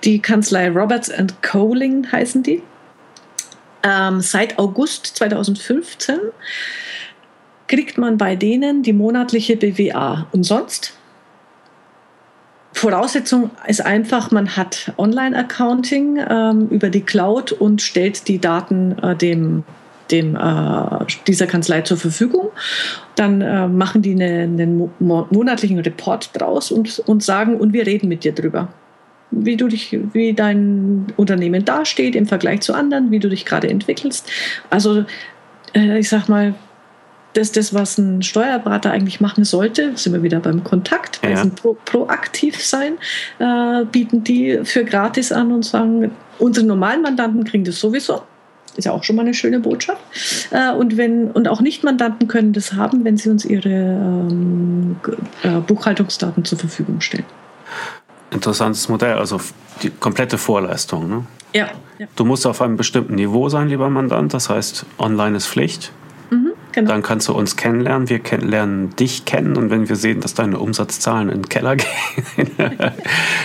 [0.04, 1.10] Die Kanzlei Roberts
[1.42, 2.62] Coling heißen die
[3.84, 6.18] ähm, seit August 2015
[7.68, 10.26] kriegt man bei denen die monatliche BWA.
[10.32, 10.94] Und sonst?
[12.72, 19.14] Voraussetzung ist einfach, man hat Online-Accounting ähm, über die Cloud und stellt die Daten äh,
[19.14, 19.62] dem,
[20.10, 22.50] dem, äh, dieser Kanzlei zur Verfügung.
[23.14, 28.08] Dann äh, machen die eine, einen monatlichen Report draus und, und sagen, und wir reden
[28.08, 28.68] mit dir drüber
[29.36, 33.68] wie du dich, wie dein Unternehmen dasteht im Vergleich zu anderen, wie du dich gerade
[33.68, 34.30] entwickelst.
[34.70, 35.04] Also
[35.74, 36.54] äh, ich sag mal,
[37.34, 39.96] das ist das, was ein Steuerberater eigentlich machen sollte.
[39.96, 41.30] Sind wir wieder beim Kontakt, ja.
[41.30, 42.94] also pro, proaktiv sein,
[43.38, 48.22] äh, bieten die für gratis an und sagen, unsere normalen Mandanten kriegen das sowieso.
[48.76, 50.00] Ist ja auch schon mal eine schöne Botschaft.
[50.50, 54.96] Äh, und, wenn, und auch Nicht-Mandanten können das haben, wenn sie uns ihre ähm,
[55.42, 57.24] äh, Buchhaltungsdaten zur Verfügung stellen
[58.34, 59.40] interessantes Modell, also
[59.82, 61.08] die komplette Vorleistung.
[61.08, 61.24] Ne?
[61.54, 61.68] Ja,
[61.98, 62.06] ja.
[62.16, 65.92] Du musst auf einem bestimmten Niveau sein, lieber Mandant, das heißt, online ist Pflicht.
[66.30, 66.90] Mhm, genau.
[66.90, 70.58] Dann kannst du uns kennenlernen, wir lernen dich kennen und wenn wir sehen, dass deine
[70.58, 71.76] Umsatzzahlen in den Keller
[72.36, 72.50] gehen,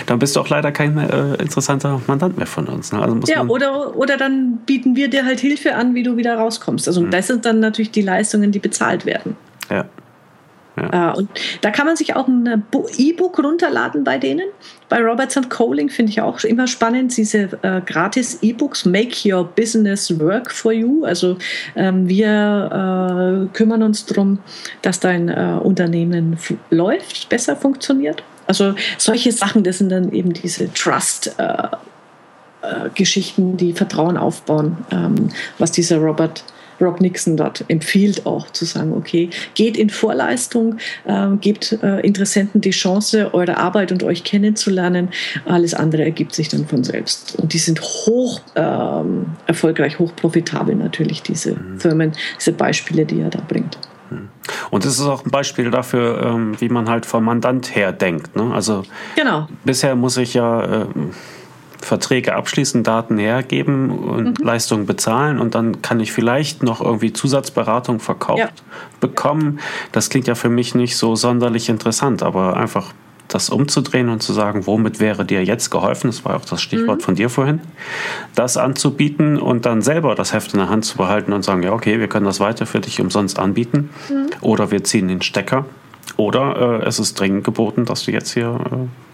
[0.06, 2.92] dann bist du auch leider kein äh, interessanter Mandant mehr von uns.
[2.92, 3.00] Ne?
[3.00, 6.88] Also ja, oder, oder dann bieten wir dir halt Hilfe an, wie du wieder rauskommst.
[6.88, 7.10] Also mhm.
[7.10, 9.36] das sind dann natürlich die Leistungen, die bezahlt werden.
[9.70, 9.84] Ja.
[10.80, 11.12] Ja.
[11.12, 11.28] Äh, und
[11.60, 12.64] da kann man sich auch ein
[12.96, 14.46] E-Book runterladen bei denen.
[14.88, 20.18] Bei Roberts Coling finde ich auch immer spannend, diese äh, gratis E-Books Make Your Business
[20.18, 21.04] Work for You.
[21.04, 21.36] Also
[21.76, 24.40] ähm, wir äh, kümmern uns darum,
[24.82, 26.38] dass dein äh, Unternehmen
[26.70, 28.22] läuft, besser funktioniert.
[28.46, 31.34] Also solche Sachen, das sind dann eben diese Trust.
[31.38, 31.68] Äh,
[32.62, 36.44] äh, Geschichten, die Vertrauen aufbauen, ähm, was dieser Robert
[36.80, 42.60] Rob Nixon dort empfiehlt auch zu sagen, okay, geht in Vorleistung, äh, gebt äh, Interessenten
[42.60, 45.10] die Chance, eure Arbeit und euch kennenzulernen.
[45.44, 47.36] Alles andere ergibt sich dann von selbst.
[47.36, 51.80] Und die sind hoch ähm, erfolgreich, hoch profitabel natürlich, diese mhm.
[51.80, 53.78] Firmen, diese Beispiele, die er da bringt.
[54.10, 54.28] Mhm.
[54.70, 58.36] Und das ist auch ein Beispiel dafür, ähm, wie man halt vom Mandant her denkt.
[58.36, 58.52] Ne?
[58.52, 58.84] Also
[59.16, 59.48] genau.
[59.64, 61.12] bisher muss ich ja ähm,
[61.82, 64.44] Verträge abschließen, Daten hergeben und mhm.
[64.44, 68.48] Leistungen bezahlen und dann kann ich vielleicht noch irgendwie Zusatzberatung verkauft ja.
[69.00, 69.60] bekommen.
[69.92, 72.92] Das klingt ja für mich nicht so sonderlich interessant, aber einfach
[73.28, 76.98] das umzudrehen und zu sagen, womit wäre dir jetzt geholfen, das war auch das Stichwort
[76.98, 77.04] mhm.
[77.04, 77.60] von dir vorhin,
[78.34, 81.72] das anzubieten und dann selber das Heft in der Hand zu behalten und sagen, ja,
[81.72, 84.30] okay, wir können das weiter für dich umsonst anbieten mhm.
[84.40, 85.64] oder wir ziehen den Stecker
[86.16, 89.09] oder äh, es ist dringend geboten, dass du jetzt hier äh,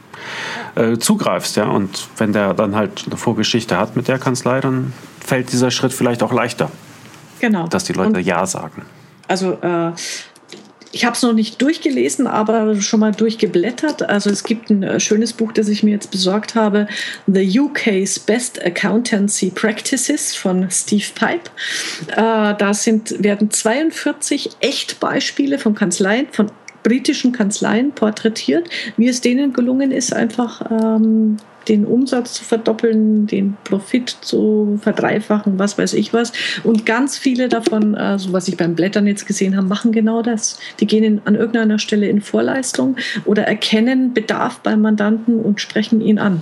[0.74, 4.92] äh, zugreifst, ja, und wenn der dann halt eine Vorgeschichte hat mit der Kanzlei, dann
[5.24, 6.70] fällt dieser Schritt vielleicht auch leichter.
[7.40, 7.66] Genau.
[7.68, 8.82] Dass die Leute und Ja sagen.
[9.28, 9.92] Also äh,
[10.92, 14.08] ich habe es noch nicht durchgelesen, aber schon mal durchgeblättert.
[14.08, 16.88] Also es gibt ein äh, schönes Buch, das ich mir jetzt besorgt habe,
[17.26, 21.50] The UK's Best Accountancy Practices von Steve Pipe.
[22.12, 26.50] Äh, da sind, werden 42 Echtbeispiele von Kanzleien, von
[26.86, 33.56] britischen Kanzleien porträtiert, wie es denen gelungen ist, einfach ähm, den Umsatz zu verdoppeln, den
[33.64, 36.32] Profit zu verdreifachen, was weiß ich was.
[36.62, 40.22] Und ganz viele davon, äh, so was ich beim Blättern jetzt gesehen habe, machen genau
[40.22, 40.60] das.
[40.78, 42.94] Die gehen in, an irgendeiner Stelle in Vorleistung
[43.24, 46.40] oder erkennen Bedarf beim Mandanten und sprechen ihn an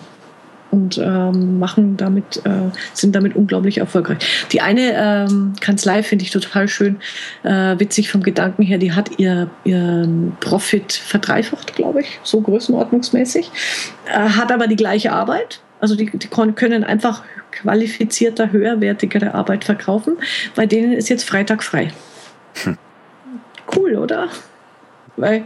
[0.75, 2.51] und ähm, machen damit, äh,
[2.95, 4.19] sind damit unglaublich erfolgreich.
[4.51, 6.97] Die eine ähm, Kanzlei finde ich total schön,
[7.45, 13.53] äh, witzig vom Gedanken her, die hat ihr, ihren Profit verdreifacht, glaube ich, so größenordnungsmäßig,
[14.07, 15.61] äh, hat aber die gleiche Arbeit.
[15.81, 20.17] Also die, die können einfach qualifizierter, höherwertigere Arbeit verkaufen.
[20.57, 21.93] Bei denen ist jetzt Freitag frei.
[22.65, 22.79] Hm.
[23.77, 24.29] Cool, oder?
[25.17, 25.45] Weil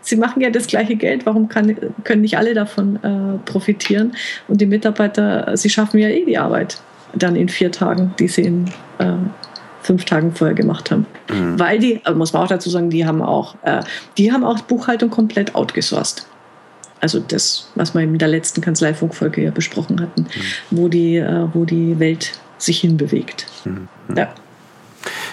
[0.00, 4.12] sie machen ja das gleiche Geld, warum kann, können nicht alle davon äh, profitieren?
[4.48, 6.80] Und die Mitarbeiter, sie schaffen ja eh die Arbeit
[7.14, 8.66] dann in vier Tagen, die sie in
[8.98, 9.14] äh,
[9.82, 11.06] fünf Tagen vorher gemacht haben.
[11.30, 11.58] Mhm.
[11.58, 13.82] Weil die, also muss man auch dazu sagen, die haben auch, äh,
[14.18, 16.26] die haben auch Buchhaltung komplett outgesourced.
[17.00, 20.76] Also das, was wir in der letzten Kanzleifunkfolge ja besprochen hatten, mhm.
[20.76, 23.46] wo, die, äh, wo die Welt sich hinbewegt.
[23.64, 23.88] Mhm.
[24.16, 24.28] Ja.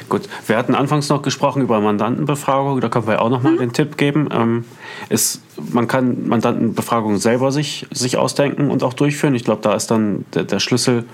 [0.09, 3.57] Gut, wir hatten anfangs noch gesprochen über Mandantenbefragung, da können wir auch noch mal mhm.
[3.57, 4.29] den Tipp geben.
[4.31, 4.65] Ähm,
[5.09, 9.35] ist, man kann Mandantenbefragung selber sich, sich ausdenken und auch durchführen.
[9.35, 11.05] Ich glaube, da ist dann der, der Schlüssel,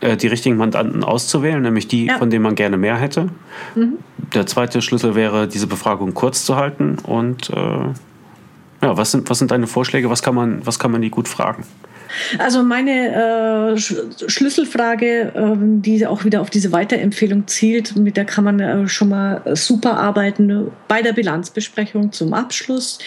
[0.00, 2.18] äh, die richtigen Mandanten auszuwählen, nämlich die, ja.
[2.18, 3.28] von denen man gerne mehr hätte.
[3.74, 3.94] Mhm.
[4.34, 6.96] Der zweite Schlüssel wäre, diese Befragung kurz zu halten.
[7.02, 10.10] Und äh, ja, was sind, was sind deine Vorschläge?
[10.10, 11.64] Was kann man, was kann man die gut fragen?
[12.38, 18.44] Also meine äh, Schlüsselfrage, äh, die auch wieder auf diese Weiterempfehlung zielt, mit der kann
[18.44, 22.98] man äh, schon mal super arbeiten bei der Bilanzbesprechung zum Abschluss.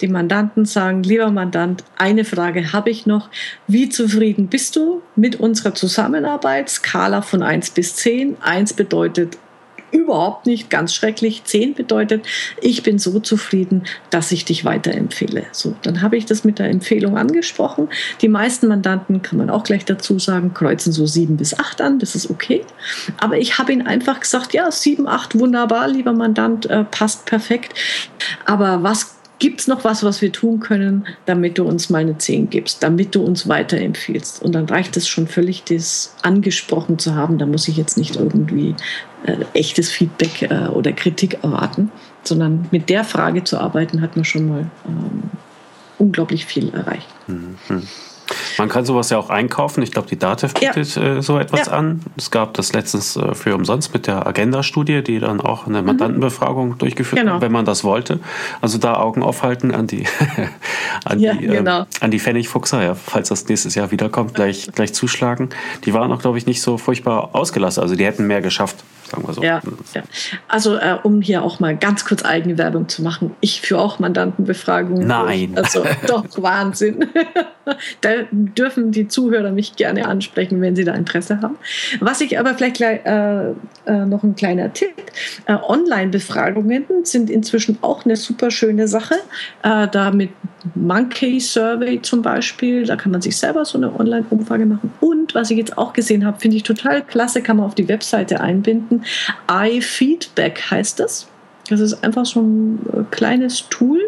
[0.00, 3.30] Die Mandanten sagen, lieber Mandant, eine Frage habe ich noch.
[3.66, 6.68] Wie zufrieden bist du mit unserer Zusammenarbeit?
[6.68, 8.36] Skala von 1 bis 10.
[8.42, 9.38] 1 bedeutet
[9.90, 11.44] überhaupt nicht, ganz schrecklich.
[11.44, 12.26] Zehn bedeutet,
[12.60, 15.46] ich bin so zufrieden, dass ich dich weiterempfehle.
[15.52, 17.88] So, dann habe ich das mit der Empfehlung angesprochen.
[18.20, 21.98] Die meisten Mandanten, kann man auch gleich dazu sagen, kreuzen so sieben bis acht an,
[21.98, 22.64] das ist okay.
[23.18, 27.74] Aber ich habe ihnen einfach gesagt, ja, sieben, acht, wunderbar, lieber Mandant, äh, passt perfekt.
[28.44, 32.16] Aber was Gibt es noch was, was wir tun können, damit du uns mal eine
[32.16, 34.42] 10 gibst, damit du uns weiterempfiehlst?
[34.42, 37.36] Und dann reicht es schon völlig, das angesprochen zu haben.
[37.36, 38.74] Da muss ich jetzt nicht irgendwie
[39.24, 41.90] äh, echtes Feedback äh, oder Kritik erwarten,
[42.22, 45.24] sondern mit der Frage zu arbeiten, hat man schon mal ähm,
[45.98, 47.08] unglaublich viel erreicht.
[47.26, 47.56] Mhm.
[48.58, 49.82] Man kann sowas ja auch einkaufen.
[49.82, 51.16] Ich glaube, die DATEV bietet ja.
[51.16, 51.72] äh, so etwas ja.
[51.72, 52.02] an.
[52.16, 55.86] Es gab das letztens äh, für umsonst mit der Agenda-Studie, die dann auch eine mhm.
[55.86, 57.34] Mandantenbefragung durchgeführt genau.
[57.34, 58.20] hat, wenn man das wollte.
[58.60, 60.06] Also da Augen aufhalten an die,
[61.04, 61.86] an, ja, die ähm, genau.
[62.00, 65.50] an die Pfennigfuchser, ja, falls das nächstes Jahr wiederkommt, gleich, gleich zuschlagen.
[65.84, 67.82] Die waren auch, glaube ich, nicht so furchtbar ausgelassen.
[67.82, 69.42] Also die hätten mehr geschafft sagen wir so.
[69.42, 69.62] Ja,
[69.94, 70.02] ja.
[70.48, 73.34] Also äh, um hier auch mal ganz kurz eigene Werbung zu machen.
[73.40, 75.06] Ich führe auch Mandantenbefragungen.
[75.06, 75.52] Nein.
[75.56, 77.06] Also doch, Wahnsinn.
[78.00, 81.56] da dürfen die Zuhörer mich gerne ansprechen, wenn sie da Interesse haben.
[82.00, 83.50] Was ich aber vielleicht gleich, äh,
[83.86, 84.94] äh, noch ein kleiner Tipp.
[85.46, 89.16] Äh, Online-Befragungen sind inzwischen auch eine super schöne Sache.
[89.62, 90.30] Äh, da mit
[90.74, 94.92] Monkey Survey zum Beispiel, da kann man sich selber so eine Online-Umfrage machen.
[95.00, 97.88] Und was ich jetzt auch gesehen habe, finde ich total klasse, kann man auf die
[97.88, 99.04] Webseite einbinden.
[99.48, 101.28] iFeedback heißt das.
[101.68, 104.00] Das ist einfach so ein kleines Tool.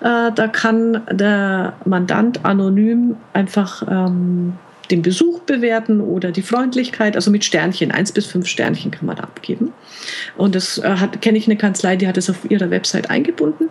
[0.00, 4.54] Äh, da kann der Mandant anonym einfach ähm,
[4.90, 9.16] den Besuch bewerten oder die Freundlichkeit, also mit Sternchen, eins bis fünf Sternchen kann man
[9.16, 9.72] da abgeben.
[10.36, 13.68] Und das äh, kenne ich eine Kanzlei, die hat es auf ihrer Website eingebunden.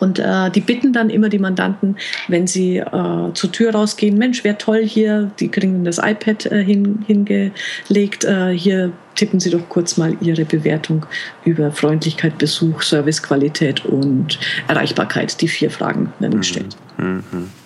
[0.00, 1.96] Und äh, die bitten dann immer die Mandanten,
[2.28, 6.64] wenn sie äh, zur Tür rausgehen, Mensch, wäre toll hier, die kriegen das iPad äh,
[6.64, 11.06] hin, hingelegt, äh, hier tippen Sie doch kurz mal Ihre Bewertung
[11.44, 15.40] über Freundlichkeit, Besuch, Servicequalität und Erreichbarkeit.
[15.40, 16.76] Die vier Fragen werden gestellt.
[16.98, 17.22] Mhm.
[17.30, 17.63] Mhm.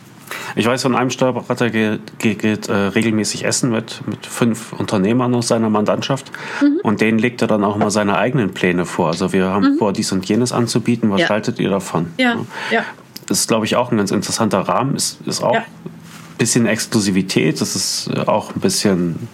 [0.59, 5.33] Ich weiß von einem Steuerberater geht, geht, geht äh, regelmäßig essen mit, mit fünf Unternehmern
[5.37, 6.81] aus seiner Mandantschaft mhm.
[6.83, 9.07] und denen legt er dann auch mal seine eigenen Pläne vor.
[9.07, 9.79] Also wir haben mhm.
[9.79, 11.13] vor, dies und jenes anzubieten.
[11.13, 11.29] Was ja.
[11.29, 12.11] haltet ihr davon?
[12.17, 12.39] Ja.
[12.73, 12.83] ja.
[13.31, 14.97] ist, glaube ich, auch ein ganz interessanter Rahmen.
[14.97, 15.61] Ist, ist auch ja.
[15.61, 17.61] ein bisschen Exklusivität.
[17.61, 19.29] Das ist auch ein bisschen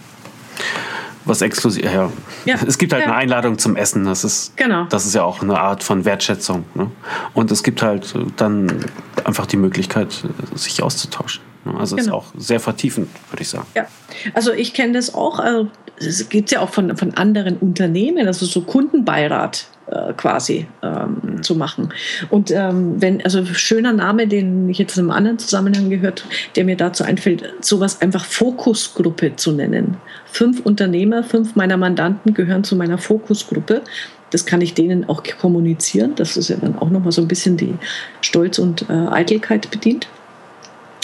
[1.24, 1.84] was exklusiv.
[1.84, 2.10] Ja.
[2.44, 2.56] ja.
[2.66, 3.08] Es gibt halt ja.
[3.08, 4.04] eine Einladung zum Essen.
[4.04, 4.84] Das ist, genau.
[4.84, 6.64] das ist ja auch eine Art von Wertschätzung.
[6.74, 6.90] Ne?
[7.32, 8.84] Und es gibt halt dann
[9.24, 11.42] einfach die Möglichkeit, sich auszutauschen.
[11.64, 11.74] Ne?
[11.78, 12.06] Also genau.
[12.06, 13.66] ist auch sehr vertiefend, würde ich sagen.
[13.74, 13.86] Ja,
[14.34, 15.38] also ich kenne das auch.
[15.38, 21.20] Also es gibt ja auch von, von anderen Unternehmen, also so Kundenbeirat äh, quasi ähm,
[21.22, 21.42] mhm.
[21.42, 21.90] zu machen.
[22.30, 26.24] Und ähm, wenn, also schöner Name, den ich jetzt in einem anderen Zusammenhang gehört,
[26.57, 29.99] der mir dazu einfällt, sowas einfach Fokusgruppe zu nennen.
[30.26, 33.82] Fünf Unternehmer, fünf meiner Mandanten gehören zu meiner Fokusgruppe.
[34.30, 36.14] Das kann ich denen auch kommunizieren.
[36.16, 37.74] Das ist ja dann auch nochmal so ein bisschen die
[38.20, 40.09] Stolz und äh, Eitelkeit bedient.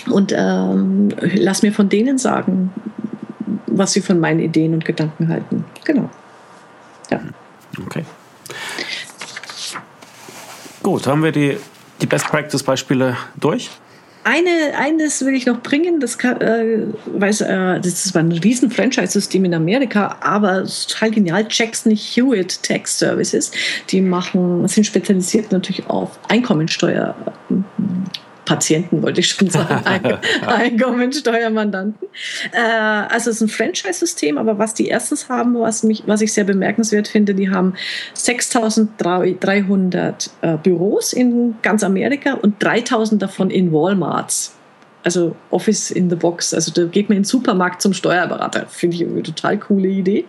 [0.09, 2.72] Und ähm, lass mir von denen sagen,
[3.66, 5.64] was sie von meinen Ideen und Gedanken halten.
[5.84, 6.11] Genau.
[7.11, 7.20] Ja.
[7.86, 8.05] Okay.
[10.82, 11.57] Gut, haben wir die,
[12.01, 13.70] die Best Practice Beispiele durch?
[14.22, 18.70] Eine, eines will ich noch bringen, das, kann, äh, weiß, äh, das ist ein riesen
[18.70, 21.46] Franchise-System in Amerika, aber total genial.
[21.48, 23.51] Jackson Hewitt Tax Services,
[23.88, 27.14] die machen, sind spezialisiert natürlich auf Einkommensteuer,
[28.51, 32.09] Patienten, wollte ich schon sagen, Einkommensteuermandanten.
[32.51, 36.32] Äh, also es ist ein Franchise-System, aber was die erstens haben, was, mich, was ich
[36.32, 37.74] sehr bemerkenswert finde, die haben
[38.14, 44.57] 6300 äh, Büros in ganz Amerika und 3000 davon in Walmarts
[45.03, 46.53] also Office in the Box.
[46.55, 48.66] Also da geht man in den Supermarkt zum Steuerberater.
[48.68, 50.24] Finde ich eine total coole Idee.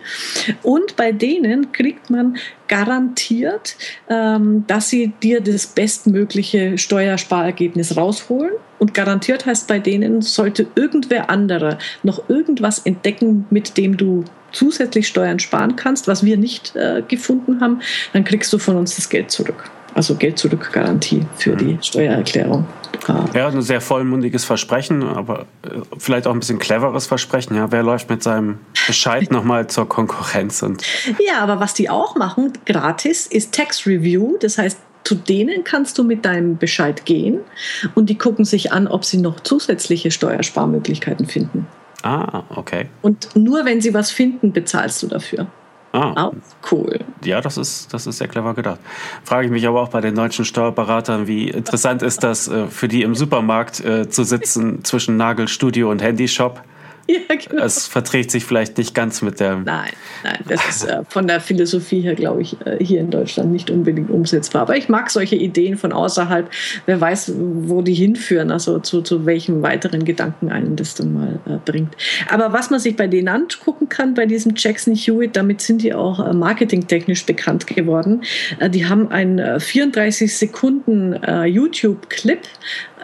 [0.62, 2.36] Und bei denen kriegt man
[2.68, 3.76] garantiert,
[4.08, 8.52] ähm, dass sie dir das bestmögliche Steuersparergebnis rausholen.
[8.78, 15.08] Und garantiert heißt bei denen, sollte irgendwer anderer noch irgendwas entdecken, mit dem du zusätzlich
[15.08, 17.80] Steuern sparen kannst, was wir nicht äh, gefunden haben,
[18.12, 19.70] dann kriegst du von uns das Geld zurück.
[19.94, 21.58] Also Geld zurück Garantie für mhm.
[21.58, 22.66] die Steuererklärung.
[23.34, 27.56] Ja, ein sehr vollmundiges Versprechen, aber äh, vielleicht auch ein bisschen cleveres Versprechen.
[27.56, 30.62] Ja, wer läuft mit seinem Bescheid nochmal zur Konkurrenz?
[30.62, 30.82] Und
[31.18, 34.36] ja, aber was die auch machen, gratis, ist Tax Review.
[34.40, 37.40] Das heißt, zu denen kannst du mit deinem Bescheid gehen
[37.94, 41.66] und die gucken sich an, ob sie noch zusätzliche Steuersparmöglichkeiten finden.
[42.02, 42.86] Ah, okay.
[43.00, 45.46] Und nur wenn sie was finden, bezahlst du dafür.
[45.92, 46.28] Ah.
[46.28, 46.32] Auch
[46.70, 47.00] cool.
[47.22, 48.80] Ja, das ist, das ist sehr clever gedacht.
[49.24, 52.88] Frage ich mich aber auch bei den deutschen Steuerberatern, wie interessant ist das äh, für
[52.88, 56.62] die im Supermarkt äh, zu sitzen zwischen Nagelstudio und Handyshop?
[57.28, 57.64] Ja, genau.
[57.64, 59.56] Es verträgt sich vielleicht nicht ganz mit der.
[59.56, 59.90] Nein,
[60.24, 63.70] nein, das ist äh, von der Philosophie her, glaube ich, äh, hier in Deutschland nicht
[63.70, 64.62] unbedingt umsetzbar.
[64.62, 66.50] Aber ich mag solche Ideen von außerhalb.
[66.86, 71.40] Wer weiß, wo die hinführen, also zu, zu welchem weiteren Gedanken einen das dann mal
[71.46, 71.96] äh, bringt.
[72.28, 75.94] Aber was man sich bei denen angucken kann, bei diesem Jackson Hewitt, damit sind die
[75.94, 78.22] auch äh, marketingtechnisch bekannt geworden.
[78.58, 82.40] Äh, die haben einen 34 äh, Sekunden YouTube-Clip,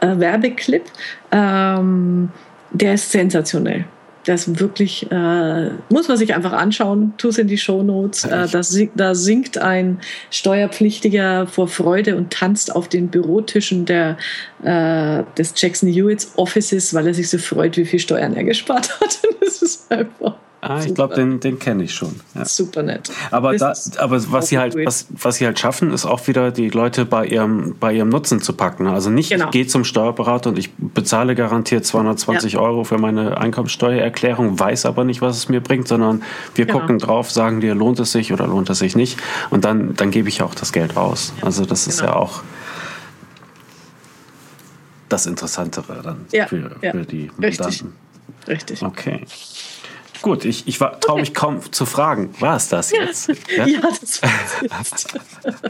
[0.01, 0.83] Werbeclip.
[1.31, 2.31] Ähm,
[2.71, 3.85] der ist sensationell.
[4.29, 8.25] Das wirklich, äh, muss man sich einfach anschauen, tu es in die Shownotes.
[8.25, 8.61] Äh, da,
[8.95, 10.01] da singt ein
[10.31, 14.19] Steuerpflichtiger vor Freude und tanzt auf den Bürotischen der,
[14.63, 19.01] äh, des Jackson Hewitts Offices, weil er sich so freut, wie viel Steuern er gespart
[19.01, 19.19] hat.
[19.41, 22.19] das ist einfach Ah, ich glaube, den, den kenne ich schon.
[22.35, 22.45] Ja.
[22.45, 23.11] Super nett.
[23.31, 26.69] Aber, da, aber was, sie halt, was, was sie halt schaffen, ist auch wieder die
[26.71, 28.89] Leute bei ihrem, bei ihrem Nutzen zu packen.
[28.89, 29.47] Also nicht, genau.
[29.47, 32.61] ich gehe zum Steuerberater und ich bezahle garantiert 220 ja.
[32.61, 36.25] Euro für meine Einkommensteuererklärung, weiß aber nicht, was es mir bringt, sondern
[36.57, 36.81] wir genau.
[36.81, 39.19] gucken drauf, sagen dir, lohnt es sich oder lohnt es sich nicht.
[39.51, 41.33] Und dann, dann gebe ich auch das Geld raus.
[41.41, 42.13] Also das ist genau.
[42.13, 42.43] ja auch
[45.09, 46.47] das Interessantere dann ja.
[46.47, 47.43] für, für die Mandanten.
[47.43, 47.85] Richtig.
[48.49, 48.83] Richtig.
[48.83, 49.25] Okay.
[50.23, 51.21] Gut, ich, ich traue okay.
[51.21, 52.31] mich kaum zu fragen.
[52.41, 53.29] War es das jetzt?
[53.57, 54.31] Ja, ja das war
[54.81, 55.15] jetzt.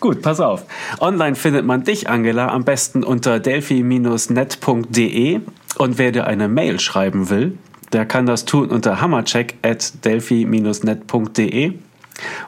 [0.00, 0.64] Gut, pass auf.
[1.00, 5.40] Online findet man dich, Angela, am besten unter delphi-net.de.
[5.78, 7.58] Und wer dir eine Mail schreiben will,
[7.92, 11.72] der kann das tun unter hammercheck at delphi-net.de.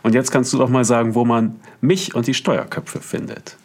[0.02, 3.56] Und jetzt kannst du doch mal sagen, wo man mich und die Steuerköpfe findet.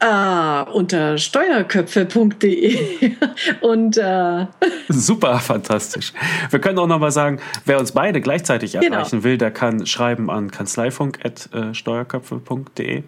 [0.00, 3.16] Ah, unter steuerköpfe.de
[3.60, 4.46] und äh
[4.88, 6.12] super fantastisch.
[6.50, 8.98] Wir können auch noch mal sagen, wer uns beide gleichzeitig genau.
[8.98, 13.02] erreichen will, der kann schreiben an kanzleifunk@steuerköpfe.de.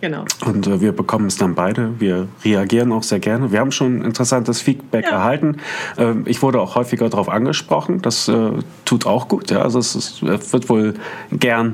[0.00, 0.24] Genau.
[0.46, 1.98] Und äh, wir bekommen es dann beide.
[1.98, 3.50] Wir reagieren auch sehr gerne.
[3.50, 5.12] Wir haben schon interessantes Feedback ja.
[5.12, 5.56] erhalten.
[5.96, 8.00] Ähm, ich wurde auch häufiger darauf angesprochen.
[8.00, 8.50] Das äh,
[8.84, 9.50] tut auch gut.
[9.50, 9.62] Ja?
[9.62, 10.94] Also es, ist, wird wohl
[11.32, 11.72] gern,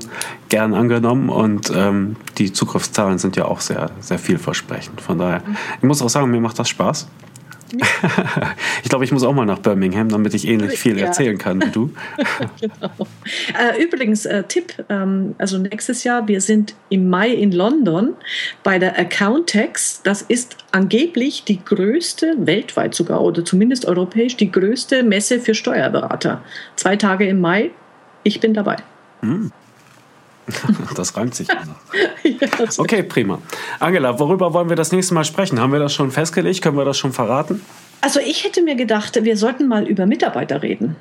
[0.49, 5.03] gern angenommen und ähm, die Zugriffszahlen sind ja auch sehr, sehr vielversprechend.
[5.03, 5.43] Von daher,
[5.77, 7.09] ich muss auch sagen, mir macht das Spaß.
[8.83, 11.07] ich glaube, ich muss auch mal nach Birmingham, damit ich ähnlich viel ja.
[11.07, 11.91] erzählen kann wie du.
[12.61, 12.91] genau.
[13.59, 18.15] Äh, übrigens, äh, Tipp, ähm, also nächstes Jahr, wir sind im Mai in London
[18.63, 20.03] bei der Accountex.
[20.03, 26.43] Das ist angeblich die größte, weltweit sogar, oder zumindest europäisch, die größte Messe für Steuerberater.
[26.77, 27.71] Zwei Tage im Mai,
[28.23, 28.77] ich bin dabei.
[29.21, 29.53] Hm.
[30.95, 31.49] Das reimt sich.
[32.23, 33.39] ja, okay, prima.
[33.81, 35.61] Angela, worüber wollen wir das nächste Mal sprechen?
[35.61, 36.63] Haben wir das schon festgelegt?
[36.63, 37.61] Können wir das schon verraten?
[38.01, 40.97] Also ich hätte mir gedacht, wir sollten mal über Mitarbeiter reden.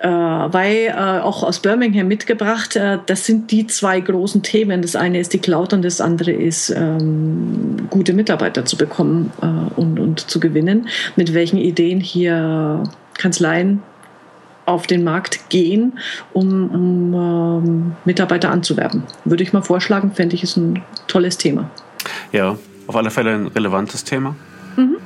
[0.00, 4.80] Äh, weil äh, auch aus Birmingham mitgebracht, äh, das sind die zwei großen Themen.
[4.80, 9.78] Das eine ist die Cloud und das andere ist, ähm, gute Mitarbeiter zu bekommen äh,
[9.78, 10.88] und, und zu gewinnen.
[11.16, 12.84] Mit welchen Ideen hier
[13.18, 13.82] Kanzleien
[14.70, 15.98] auf den Markt gehen,
[16.32, 19.04] um, um ähm, Mitarbeiter anzuwerben.
[19.24, 21.70] Würde ich mal vorschlagen, fände ich es ein tolles Thema.
[22.32, 22.56] Ja,
[22.86, 24.34] auf alle Fälle ein relevantes Thema.
[24.76, 24.96] Mhm.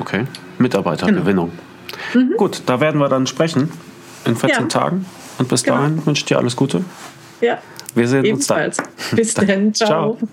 [0.00, 0.24] Okay,
[0.58, 1.50] Mitarbeitergewinnung.
[2.12, 2.26] Genau.
[2.26, 2.36] Mhm.
[2.36, 3.70] Gut, da werden wir dann sprechen
[4.24, 4.66] in 14 ja.
[4.68, 5.06] Tagen.
[5.38, 5.76] Und bis genau.
[5.76, 6.84] dahin wünsche ich dir alles Gute.
[7.40, 7.58] Ja.
[7.94, 8.78] Wir sehen Ebenfalls.
[8.78, 9.16] uns dann.
[9.16, 9.74] Bis dann.
[9.74, 10.16] Ciao.
[10.16, 10.28] Ciao.